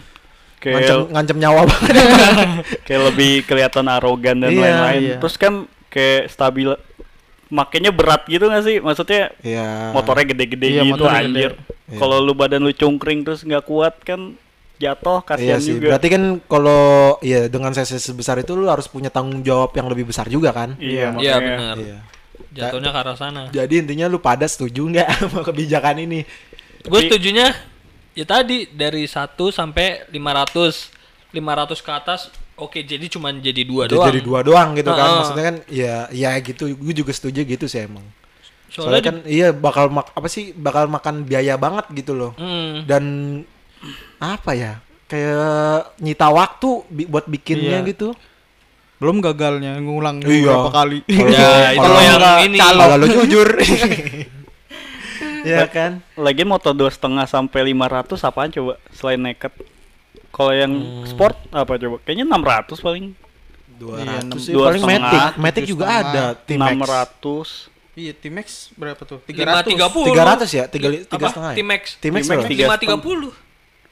kayak 0.59 0.73
Ngancem, 0.75 0.99
ngancem 1.15 1.37
nyawa 1.39 1.61
banget. 1.63 1.93
kayak 2.85 3.01
lebih 3.07 3.31
kelihatan 3.47 3.85
arogan 3.87 4.35
dan 4.37 4.51
Iya, 4.51 4.59
lain-lain. 4.61 5.01
iya. 5.01 5.15
Terus 5.23 5.35
kan 5.39 5.53
kayak 5.87 6.27
stabil 6.27 6.75
makanya 7.49 7.89
berat 7.89 8.25
gitu 8.25 8.45
gak 8.45 8.63
sih? 8.63 8.77
Maksudnya 8.77 9.31
Iya. 9.39 9.91
motornya 9.91 10.25
gede-gede 10.27 10.67
Iya, 10.69 10.81
gitu 10.83 10.93
motornya 10.97 11.21
anjir. 11.21 11.51
gede. 11.53 11.65
Iya. 11.87 11.97
Kalau 11.97 12.17
lu 12.19 12.33
badan 12.33 12.61
lu 12.61 12.71
cungkring 12.71 13.23
terus 13.23 13.41
nggak 13.41 13.63
kuat 13.63 13.95
kan 14.01 14.35
jatuh 14.77 15.19
Iya 15.19 15.27
kasihan 15.27 15.59
sih. 15.59 15.71
juga. 15.73 15.87
Berarti 15.91 16.07
kan 16.09 16.23
kalau 16.43 16.83
ya 17.19 17.47
dengan 17.47 17.71
cc 17.71 17.97
sebesar 17.97 18.37
itu 18.37 18.53
lu 18.53 18.67
harus 18.67 18.85
punya 18.85 19.07
tanggung 19.07 19.39
jawab 19.41 19.71
yang 19.71 19.87
lebih 19.87 20.05
besar 20.05 20.27
juga 20.27 20.51
kan? 20.51 20.75
Iya, 20.77 21.15
Iya 21.15 21.35
benar. 21.37 21.75
Iya. 21.77 21.97
Jatuhnya 22.53 22.89
ke 22.89 22.99
arah 22.99 23.15
sana. 23.15 23.41
Jadi 23.49 23.73
intinya 23.79 24.05
lu 24.05 24.17
pada 24.17 24.43
setuju 24.43 24.83
nggak 24.83 25.07
sama 25.21 25.41
kebijakan 25.41 25.97
ini? 25.99 26.25
Gue 26.83 27.03
setujunya 27.03 27.53
ya 28.11 28.25
tadi 28.25 28.65
dari 28.67 29.05
1 29.05 29.15
sampai 29.49 30.07
500. 30.09 30.93
500 31.27 31.83
ke 31.83 31.91
atas 31.91 32.21
oke 32.57 32.79
jadi 32.79 33.05
cuman 33.07 33.37
jadi 33.37 33.61
dua 33.61 33.85
Jadi, 33.85 33.93
doang. 33.93 34.07
jadi 34.07 34.19
dua 34.19 34.39
doang 34.41 34.69
gitu 34.73 34.89
kan? 34.89 34.97
Heeh. 34.99 35.17
Maksudnya 35.17 35.45
kan 35.45 35.55
ya 35.67 35.95
ya 36.09 36.29
gitu. 36.39 36.63
Gue 36.71 36.93
juga 36.93 37.11
setuju 37.11 37.41
gitu 37.41 37.65
sih 37.65 37.83
emang. 37.83 38.03
Soalnya, 38.67 38.99
Soalnya 38.99 39.01
kan 39.01 39.15
iya 39.25 39.47
bakal 39.49 39.87
mak 39.87 40.11
apa 40.11 40.27
sih 40.27 40.51
bakal 40.51 40.85
makan 40.87 41.23
biaya 41.23 41.55
banget 41.55 41.85
gitu 41.93 42.11
loh. 42.11 42.31
Hmm. 42.35 42.83
Dan 42.83 43.03
apa 44.17 44.51
ya? 44.51 44.73
Kayak 45.05 45.95
nyita 45.97 46.27
waktu 46.27 46.69
bi- 46.87 47.07
buat 47.07 47.23
bikinnya 47.25 47.79
Iya. 47.79 47.87
gitu. 47.87 48.11
Belum 48.97 49.21
gagalnya 49.21 49.77
ngulang 49.77 50.19
Iya. 50.19 50.51
beberapa 50.51 50.69
kali. 50.73 50.99
Kalau- 51.05 51.31
Ya, 51.31 51.49
itu 51.71 51.79
kalau 51.79 52.01
yang 52.01 52.19
ini. 52.43 52.57
Kalau 52.57 52.97
lu 52.97 53.05
jujur. 53.15 53.47
Iya 55.39 55.63
kan? 55.65 56.03
Lagian 56.13 56.49
motor 56.49 56.75
dua 56.75 56.91
setengah 56.91 57.23
sampai 57.23 57.71
500 57.71 58.19
apaan 58.19 58.51
coba 58.51 58.75
selain 58.91 59.15
naked? 59.17 59.53
Kalau 60.37 60.53
yang 60.53 60.69
Hmm. 60.69 61.03
sport 61.03 61.35
apa 61.49 61.71
coba? 61.75 61.97
Kayaknya 62.05 62.25
600 62.29 62.77
paling. 62.77 63.05
200 63.77 64.41
sih 64.41 64.53
dua 64.53 64.69
paling 64.69 64.81
setengah, 64.81 65.01
Matic. 65.01 65.33
Matic 65.37 65.63
juga 65.65 65.85
setengah, 65.85 66.01
ada 66.01 66.23
T-Max. 66.39 66.73
600. 66.77 67.47
Iya, 67.93 68.13
T-Max 68.13 68.47
berapa 68.73 69.01
tuh? 69.01 69.17
530. 69.25 70.05
300 70.13 70.49
ya? 70.49 70.63
Tiga 70.65 70.87
li- 70.89 71.01
tiga 71.03 71.17
Apa? 71.17 71.29
setengah 71.33 71.51
ya? 71.53 71.57
T-Max. 71.57 71.81
T-Max 71.97 72.01
T-Max 72.01 72.23
berapa? 72.27 72.49
tiga 72.49 72.65
530. 72.69 73.33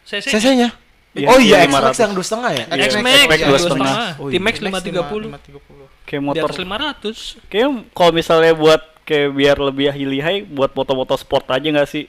CC. 0.06 0.26
CC-nya? 0.30 0.70
Iya, 1.16 1.28
oh 1.32 1.40
iya, 1.40 1.64
iya, 1.64 1.66
X-Max 1.66 1.96
500. 1.96 2.02
yang 2.02 2.12
dua 2.14 2.26
setengah 2.26 2.52
ya? 2.52 2.66
Iya, 2.68 2.84
X-Max 2.86 3.14
ya, 3.16 3.48
dua 3.48 3.60
setengah. 3.62 3.96
Oh, 4.20 4.28
iya. 4.28 4.34
T-Max 4.38 4.56
530. 4.60 5.26
530. 5.26 5.86
Kayak 6.06 6.22
motor 6.22 6.50
atas 6.50 6.58
500. 6.62 7.18
Kayak 7.48 7.68
kalau 7.90 8.12
misalnya 8.14 8.54
buat 8.54 8.82
kayak 9.06 9.30
biar 9.32 9.58
lebih 9.58 9.86
high 10.22 10.42
buat 10.46 10.74
motor-motor 10.74 11.18
sport 11.18 11.46
aja 11.50 11.66
nggak 11.66 11.90
sih? 11.90 12.06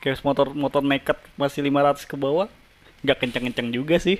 Kayak 0.00 0.20
motor 0.20 0.52
motor 0.52 0.80
naked 0.80 1.16
masih 1.36 1.60
500 1.60 2.04
ke 2.04 2.16
bawah. 2.16 2.48
Nggak 3.02 3.16
kenceng-kenceng 3.22 3.68
juga 3.74 3.98
sih. 3.98 4.18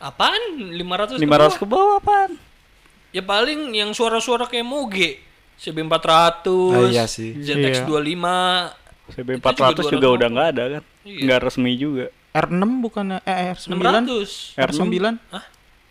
Apaan? 0.00 0.40
500 0.74 1.20
ke 1.20 1.26
500 1.26 1.60
ke 1.60 1.66
bawah? 1.66 1.98
bawah 1.98 2.00
apaan? 2.00 2.30
Ya 3.10 3.22
paling 3.26 3.74
yang 3.74 3.90
suara-suara 3.90 4.46
kayak 4.46 4.64
Moge. 4.64 5.18
CB400. 5.60 6.46
Ah, 6.48 6.88
iya 6.88 7.04
sih. 7.04 7.36
ZX25. 7.36 8.26
CB400 9.10 9.76
Itu 9.76 9.82
juga, 9.84 9.92
juga 9.92 10.08
udah 10.16 10.28
nggak 10.30 10.48
ada 10.56 10.64
kan? 10.78 10.82
Iya. 11.04 11.20
Nggak 11.26 11.38
resmi 11.50 11.72
juga. 11.76 12.06
R6 12.30 12.62
bukannya 12.80 13.18
eh 13.26 13.52
R9? 13.58 13.74
600. 13.74 14.54
R9. 14.56 14.96
Hah? 15.34 15.44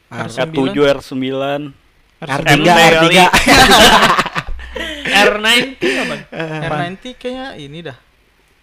R9. 0.09 0.41
R7, 0.41 0.77
R9, 0.97 1.21
R3, 2.23 2.49
MT 2.49 2.65
R3. 2.65 2.97
kali. 2.97 3.19
R90 5.09 5.83
apa? 6.01 6.15
R90 6.33 7.05
kayaknya 7.19 7.47
ini 7.59 7.79
dah. 7.85 7.97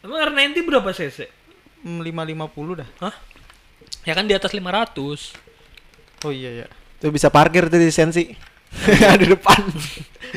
Emang 0.02 0.18
R90 0.26 0.58
berapa 0.66 0.90
cc? 0.90 1.28
Hmm, 1.86 2.02
550 2.02 2.80
dah. 2.82 2.88
Hah? 3.04 3.14
Ya 4.06 4.14
kan 4.14 4.24
di 4.30 4.38
atas 4.38 4.54
500. 4.54 5.34
Oh 6.22 6.30
iya 6.30 6.64
ya. 6.64 6.66
Tuh 7.02 7.10
bisa 7.10 7.26
parkir 7.26 7.66
tuh 7.66 7.82
di 7.82 7.90
Sensi. 7.90 8.30
di 9.20 9.26
depan. 9.26 9.66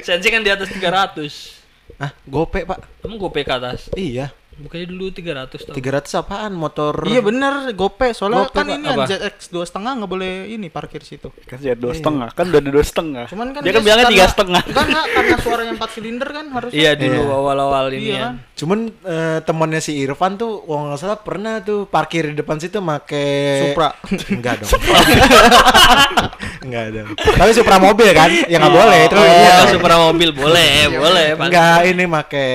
Sensi 0.01 0.27
kan 0.33 0.41
di 0.41 0.49
atas 0.49 0.73
300. 0.73 2.01
Ah, 2.01 2.11
gope, 2.25 2.65
Pak. 2.65 3.05
Emang 3.05 3.21
gope 3.21 3.45
ke 3.45 3.53
atas? 3.53 3.93
Iya. 3.93 4.33
Bukannya 4.59 4.87
dulu 4.87 5.05
300 5.09 5.71
tau. 5.71 5.73
300 5.73 6.19
apaan 6.19 6.51
motor? 6.51 6.91
Iya 7.07 7.23
bener, 7.23 7.71
gope. 7.71 8.11
Soalnya 8.11 8.45
Gope, 8.45 8.59
kan 8.59 8.67
ini 8.67 8.85
Apa? 8.85 9.07
ZX 9.07 9.49
dua 9.49 9.63
setengah 9.63 9.91
nggak 9.95 10.11
boleh 10.11 10.31
ini 10.49 10.67
parkir 10.67 10.99
situ. 10.99 11.31
Kan 11.47 11.57
jadi 11.57 11.79
dua 11.79 11.95
setengah, 11.95 12.35
kan 12.35 12.43
udah 12.45 12.59
ada 12.59 12.67
dua 12.69 12.83
setengah. 12.83 13.23
Cuman 13.31 13.55
kan 13.55 13.61
dia 13.63 13.71
kan 13.71 13.81
bilangnya 13.81 14.07
tiga 14.11 14.25
setengah. 14.27 14.61
Enggak 14.67 14.85
enggak 14.85 15.05
karena 15.09 15.35
suaranya 15.39 15.73
4 15.79 15.95
silinder 15.95 16.29
kan 16.29 16.45
harus. 16.51 16.71
Iya 16.75 16.91
dulu 16.93 17.15
Iya. 17.15 17.31
awal-awal 17.33 17.85
ini 17.89 18.03
Iya 18.03 18.11
ya. 18.11 18.19
kan? 18.21 18.33
Cuman 18.53 18.79
eh, 18.91 19.39
temannya 19.41 19.79
si 19.79 19.91
Irfan 19.95 20.35
tuh, 20.35 20.59
kalau 20.61 20.91
nggak 20.91 20.99
salah 20.99 21.19
pernah 21.19 21.53
tuh 21.59 21.87
parkir 21.87 22.27
di 22.27 22.35
depan 22.35 22.59
situ 22.59 22.83
make 22.83 23.23
Supra. 23.63 23.95
Enggak 24.27 24.59
dong. 24.59 24.71
Enggak 26.65 26.85
dong. 26.91 27.09
Tapi 27.15 27.51
Supra 27.55 27.79
mobil 27.79 28.11
kan? 28.11 28.27
Ya 28.45 28.59
nggak 28.59 28.75
boleh 28.75 28.99
itu. 29.07 29.15
Oh, 29.15 29.23
iya. 29.23 29.55
Supra 29.71 29.95
mobil 29.97 30.29
boleh, 30.35 30.71
boleh. 30.91 31.27
Pak. 31.39 31.45
Enggak, 31.47 31.77
ini 31.87 32.03
make 32.03 32.47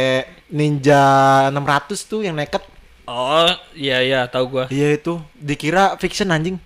Ninja 0.55 1.03
600 1.51 1.99
tuh 2.07 2.23
yang 2.23 2.39
naked. 2.39 2.63
Oh, 3.05 3.51
iya 3.75 4.01
iya, 4.01 4.21
tahu 4.25 4.45
gua. 4.49 4.65
Iya 4.71 4.95
itu, 4.95 5.19
dikira 5.35 5.99
fiction 5.99 6.31
anjing. 6.31 6.57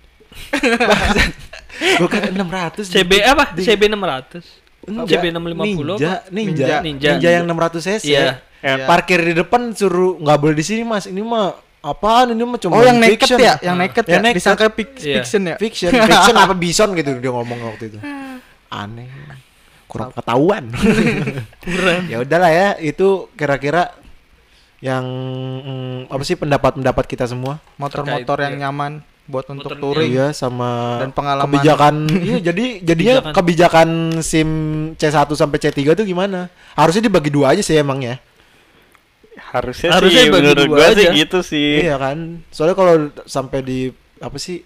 Bangsat. 0.53 1.33
Bukan 2.03 2.21
600. 2.31 2.85
CB 2.85 3.13
apa? 3.25 3.45
Di- 3.57 3.65
CB 3.65 3.89
600. 3.89 4.45
Enggak, 4.89 5.05
CB 5.11 5.25
650 5.33 5.59
Ninja, 5.59 6.07
apa? 6.07 6.31
Ninja, 6.31 6.67
Ninja. 6.81 7.11
Ninja, 7.17 7.29
yang 7.33 7.45
600 7.45 7.81
cc. 7.81 8.05
Iya. 8.07 8.45
Eh, 8.59 8.77
Parkir 8.85 9.23
di 9.23 9.33
depan 9.33 9.71
suruh 9.71 10.19
nggak 10.19 10.37
boleh 10.37 10.55
di 10.55 10.65
sini 10.65 10.83
mas. 10.83 11.07
Ini 11.07 11.23
mah 11.23 11.55
apaan 11.79 12.35
ini 12.35 12.43
mah 12.43 12.59
cuma 12.59 12.75
Oh 12.75 12.83
yang 12.83 12.99
naked 12.99 13.23
fiction." 13.23 13.39
ya, 13.39 13.55
yang 13.63 13.79
naked 13.79 14.03
Yang 14.03 14.11
ya, 14.11 14.19
naked. 14.21 14.37
disangka 14.37 14.65
Iya. 14.67 14.75
fiction 15.15 15.43
ya. 15.47 15.57
fiction 15.57 15.91
fiction 15.95 16.35
apa 16.37 16.55
bison 16.63 16.89
gitu 16.93 17.11
dia 17.17 17.31
ngomong 17.31 17.59
waktu 17.65 17.85
itu 17.89 17.99
aneh 18.69 19.07
kurang 19.89 20.13
ketahuan 20.13 20.69
ya 22.13 22.21
udahlah 22.21 22.53
ya 22.53 22.69
itu 22.79 23.27
kira-kira 23.35 23.91
yang 24.79 25.03
mm, 25.03 26.13
apa 26.13 26.23
sih 26.23 26.39
pendapat-pendapat 26.39 27.05
kita 27.05 27.27
semua 27.27 27.59
Motor-motor 27.75 28.39
yang 28.39 28.55
iya. 28.55 28.63
nyaman 28.69 29.03
buat 29.27 29.45
untuk 29.51 29.75
Motor 29.75 29.81
touring. 29.83 30.09
iya 30.09 30.27
sama 30.31 31.03
Dan 31.03 31.11
pengalaman. 31.11 31.45
kebijakan 31.51 31.95
iya 32.29 32.39
jadi 32.41 32.65
jadinya 32.81 33.15
Kebijakan. 33.21 33.35
kebijakan 33.35 33.89
SIM 34.23 34.51
C1 34.95 35.29
sampai 35.35 35.59
C3 35.59 35.81
tuh 35.93 36.07
gimana 36.07 36.47
harusnya 36.73 37.03
dibagi 37.05 37.29
dua 37.29 37.53
aja 37.53 37.61
sih 37.61 37.75
emang 37.75 38.01
ya 38.01 38.17
Harusnya, 39.39 39.95
Harusnya 39.95 40.23
sih 40.27 40.31
bagi 40.31 40.45
menurut 40.51 40.67
dua 40.69 40.77
gua 40.77 40.87
sih 40.93 41.07
aja. 41.07 41.11
gitu 41.15 41.39
sih. 41.41 41.71
iya 41.81 41.97
kan 41.97 42.43
soalnya 42.51 42.77
kalau 42.77 42.95
sampai 43.25 43.59
di 43.65 43.79
apa 44.19 44.37
sih 44.37 44.61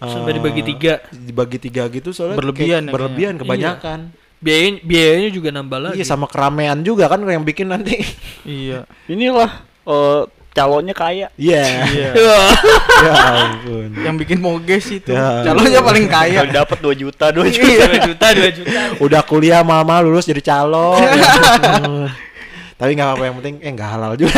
Sampai 0.00 0.32
eh, 0.32 0.36
dibagi 0.40 0.62
tiga. 0.64 0.94
dibagi 1.12 1.58
tiga 1.60 1.84
gitu 1.92 2.10
soalnya 2.10 2.40
Berlebihan 2.40 2.88
kayak 2.88 2.88
ya 2.88 2.94
berlebihan 2.96 3.34
kebanyakan 3.36 3.98
Biayanya, 4.40 4.80
biayanya 4.80 5.28
juga 5.28 5.48
nambah 5.52 5.78
lagi. 5.78 5.94
iya 6.00 6.04
sama 6.04 6.24
keramaian 6.24 6.80
juga 6.80 7.06
kan 7.06 7.20
yang 7.22 7.44
bikin 7.44 7.68
nanti 7.68 8.00
Iya. 8.42 8.88
Inilah 9.04 9.60
eh, 9.84 10.22
calonnya 10.50 10.96
kaya. 10.96 11.28
iya 11.36 11.84
Iya. 11.86 12.10
Wah. 12.16 12.52
ya 13.04 13.12
ampun 13.36 13.88
yang 14.00 14.16
bikin 14.16 14.40
moges 14.40 14.88
itu. 14.88 15.12
Ya. 15.12 15.44
Calonnya 15.44 15.84
paling 15.84 16.08
kaya. 16.08 16.40
Kalau 16.40 16.52
dapat 16.56 16.78
2 16.80 16.96
juta, 16.96 17.24
2 17.28 17.52
juta. 17.52 17.84
Dua 17.84 17.98
juta, 18.00 18.26
dua 18.32 18.50
juta. 18.50 18.80
udah 18.98 19.22
kuliah 19.22 19.60
mama 19.60 20.00
lulus 20.00 20.24
jadi 20.24 20.40
calon 20.40 21.00
tapi 22.80 22.96
nggak 22.96 23.08
apa-apa 23.12 23.24
yang 23.28 23.36
penting 23.44 23.54
eh 23.60 23.70
nggak 23.70 23.90
halal 23.92 24.12
juga 24.16 24.32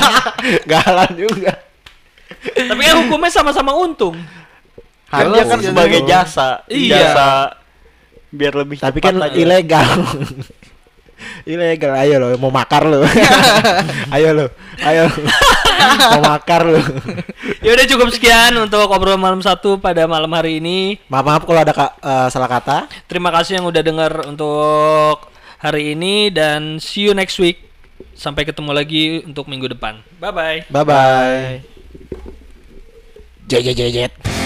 nggak 0.64 0.80
halal 0.88 1.10
juga 1.12 1.52
Tapi 2.44 2.80
kan 2.80 2.96
hukumnya 3.04 3.28
sama-sama 3.28 3.76
untung. 3.76 4.16
Kan 5.08 5.28
Halal 5.28 5.36
dia 5.36 5.44
kan 5.48 5.60
sebagai 5.60 6.00
jasa. 6.04 6.48
Iya. 6.66 6.96
Jasa 7.12 7.28
biar 8.34 8.52
lebih 8.56 8.76
tapi 8.76 8.98
kan 8.98 9.14
aja. 9.16 9.30
ilegal 9.32 9.86
ilegal 11.46 11.94
ayo 11.96 12.14
lo 12.18 12.28
mau 12.36 12.50
makar 12.50 12.82
lo 12.82 13.00
ayo 14.14 14.28
lo 14.34 14.46
ayo 14.82 15.06
mau 16.12 16.22
makar 16.26 16.66
lo 16.66 16.80
Ya 17.64 17.72
udah 17.72 17.86
cukup 17.86 18.08
sekian 18.10 18.52
untuk 18.58 18.84
obrolan 18.84 19.16
malam 19.16 19.40
satu 19.40 19.78
pada 19.78 20.04
malam 20.04 20.28
hari 20.28 20.58
ini. 20.58 21.00
maaf 21.06 21.24
maaf 21.24 21.42
kalau 21.42 21.60
ada 21.60 21.72
ka- 21.72 21.96
eh, 21.96 22.28
salah 22.28 22.44
kata 22.46 22.90
Terima 23.06 23.30
kasih 23.30 23.56
yang 23.56 23.64
udah 23.64 23.80
dengar 23.80 24.12
untuk 24.26 25.32
hari 25.56 25.96
ini 25.96 26.28
dan 26.28 26.76
see 26.76 27.08
you 27.08 27.14
next 27.14 27.40
week. 27.40 27.64
Sampai 28.12 28.44
ketemu 28.44 28.70
lagi 28.70 29.04
untuk 29.24 29.48
minggu 29.48 29.72
depan. 29.72 30.04
Bye 30.18 30.28
bye. 30.30 30.58
bye 30.68 30.84
bye 30.84 31.64
jet 33.44 33.64
jet 33.64 33.74
jet 33.74 33.90
jet 33.90 34.43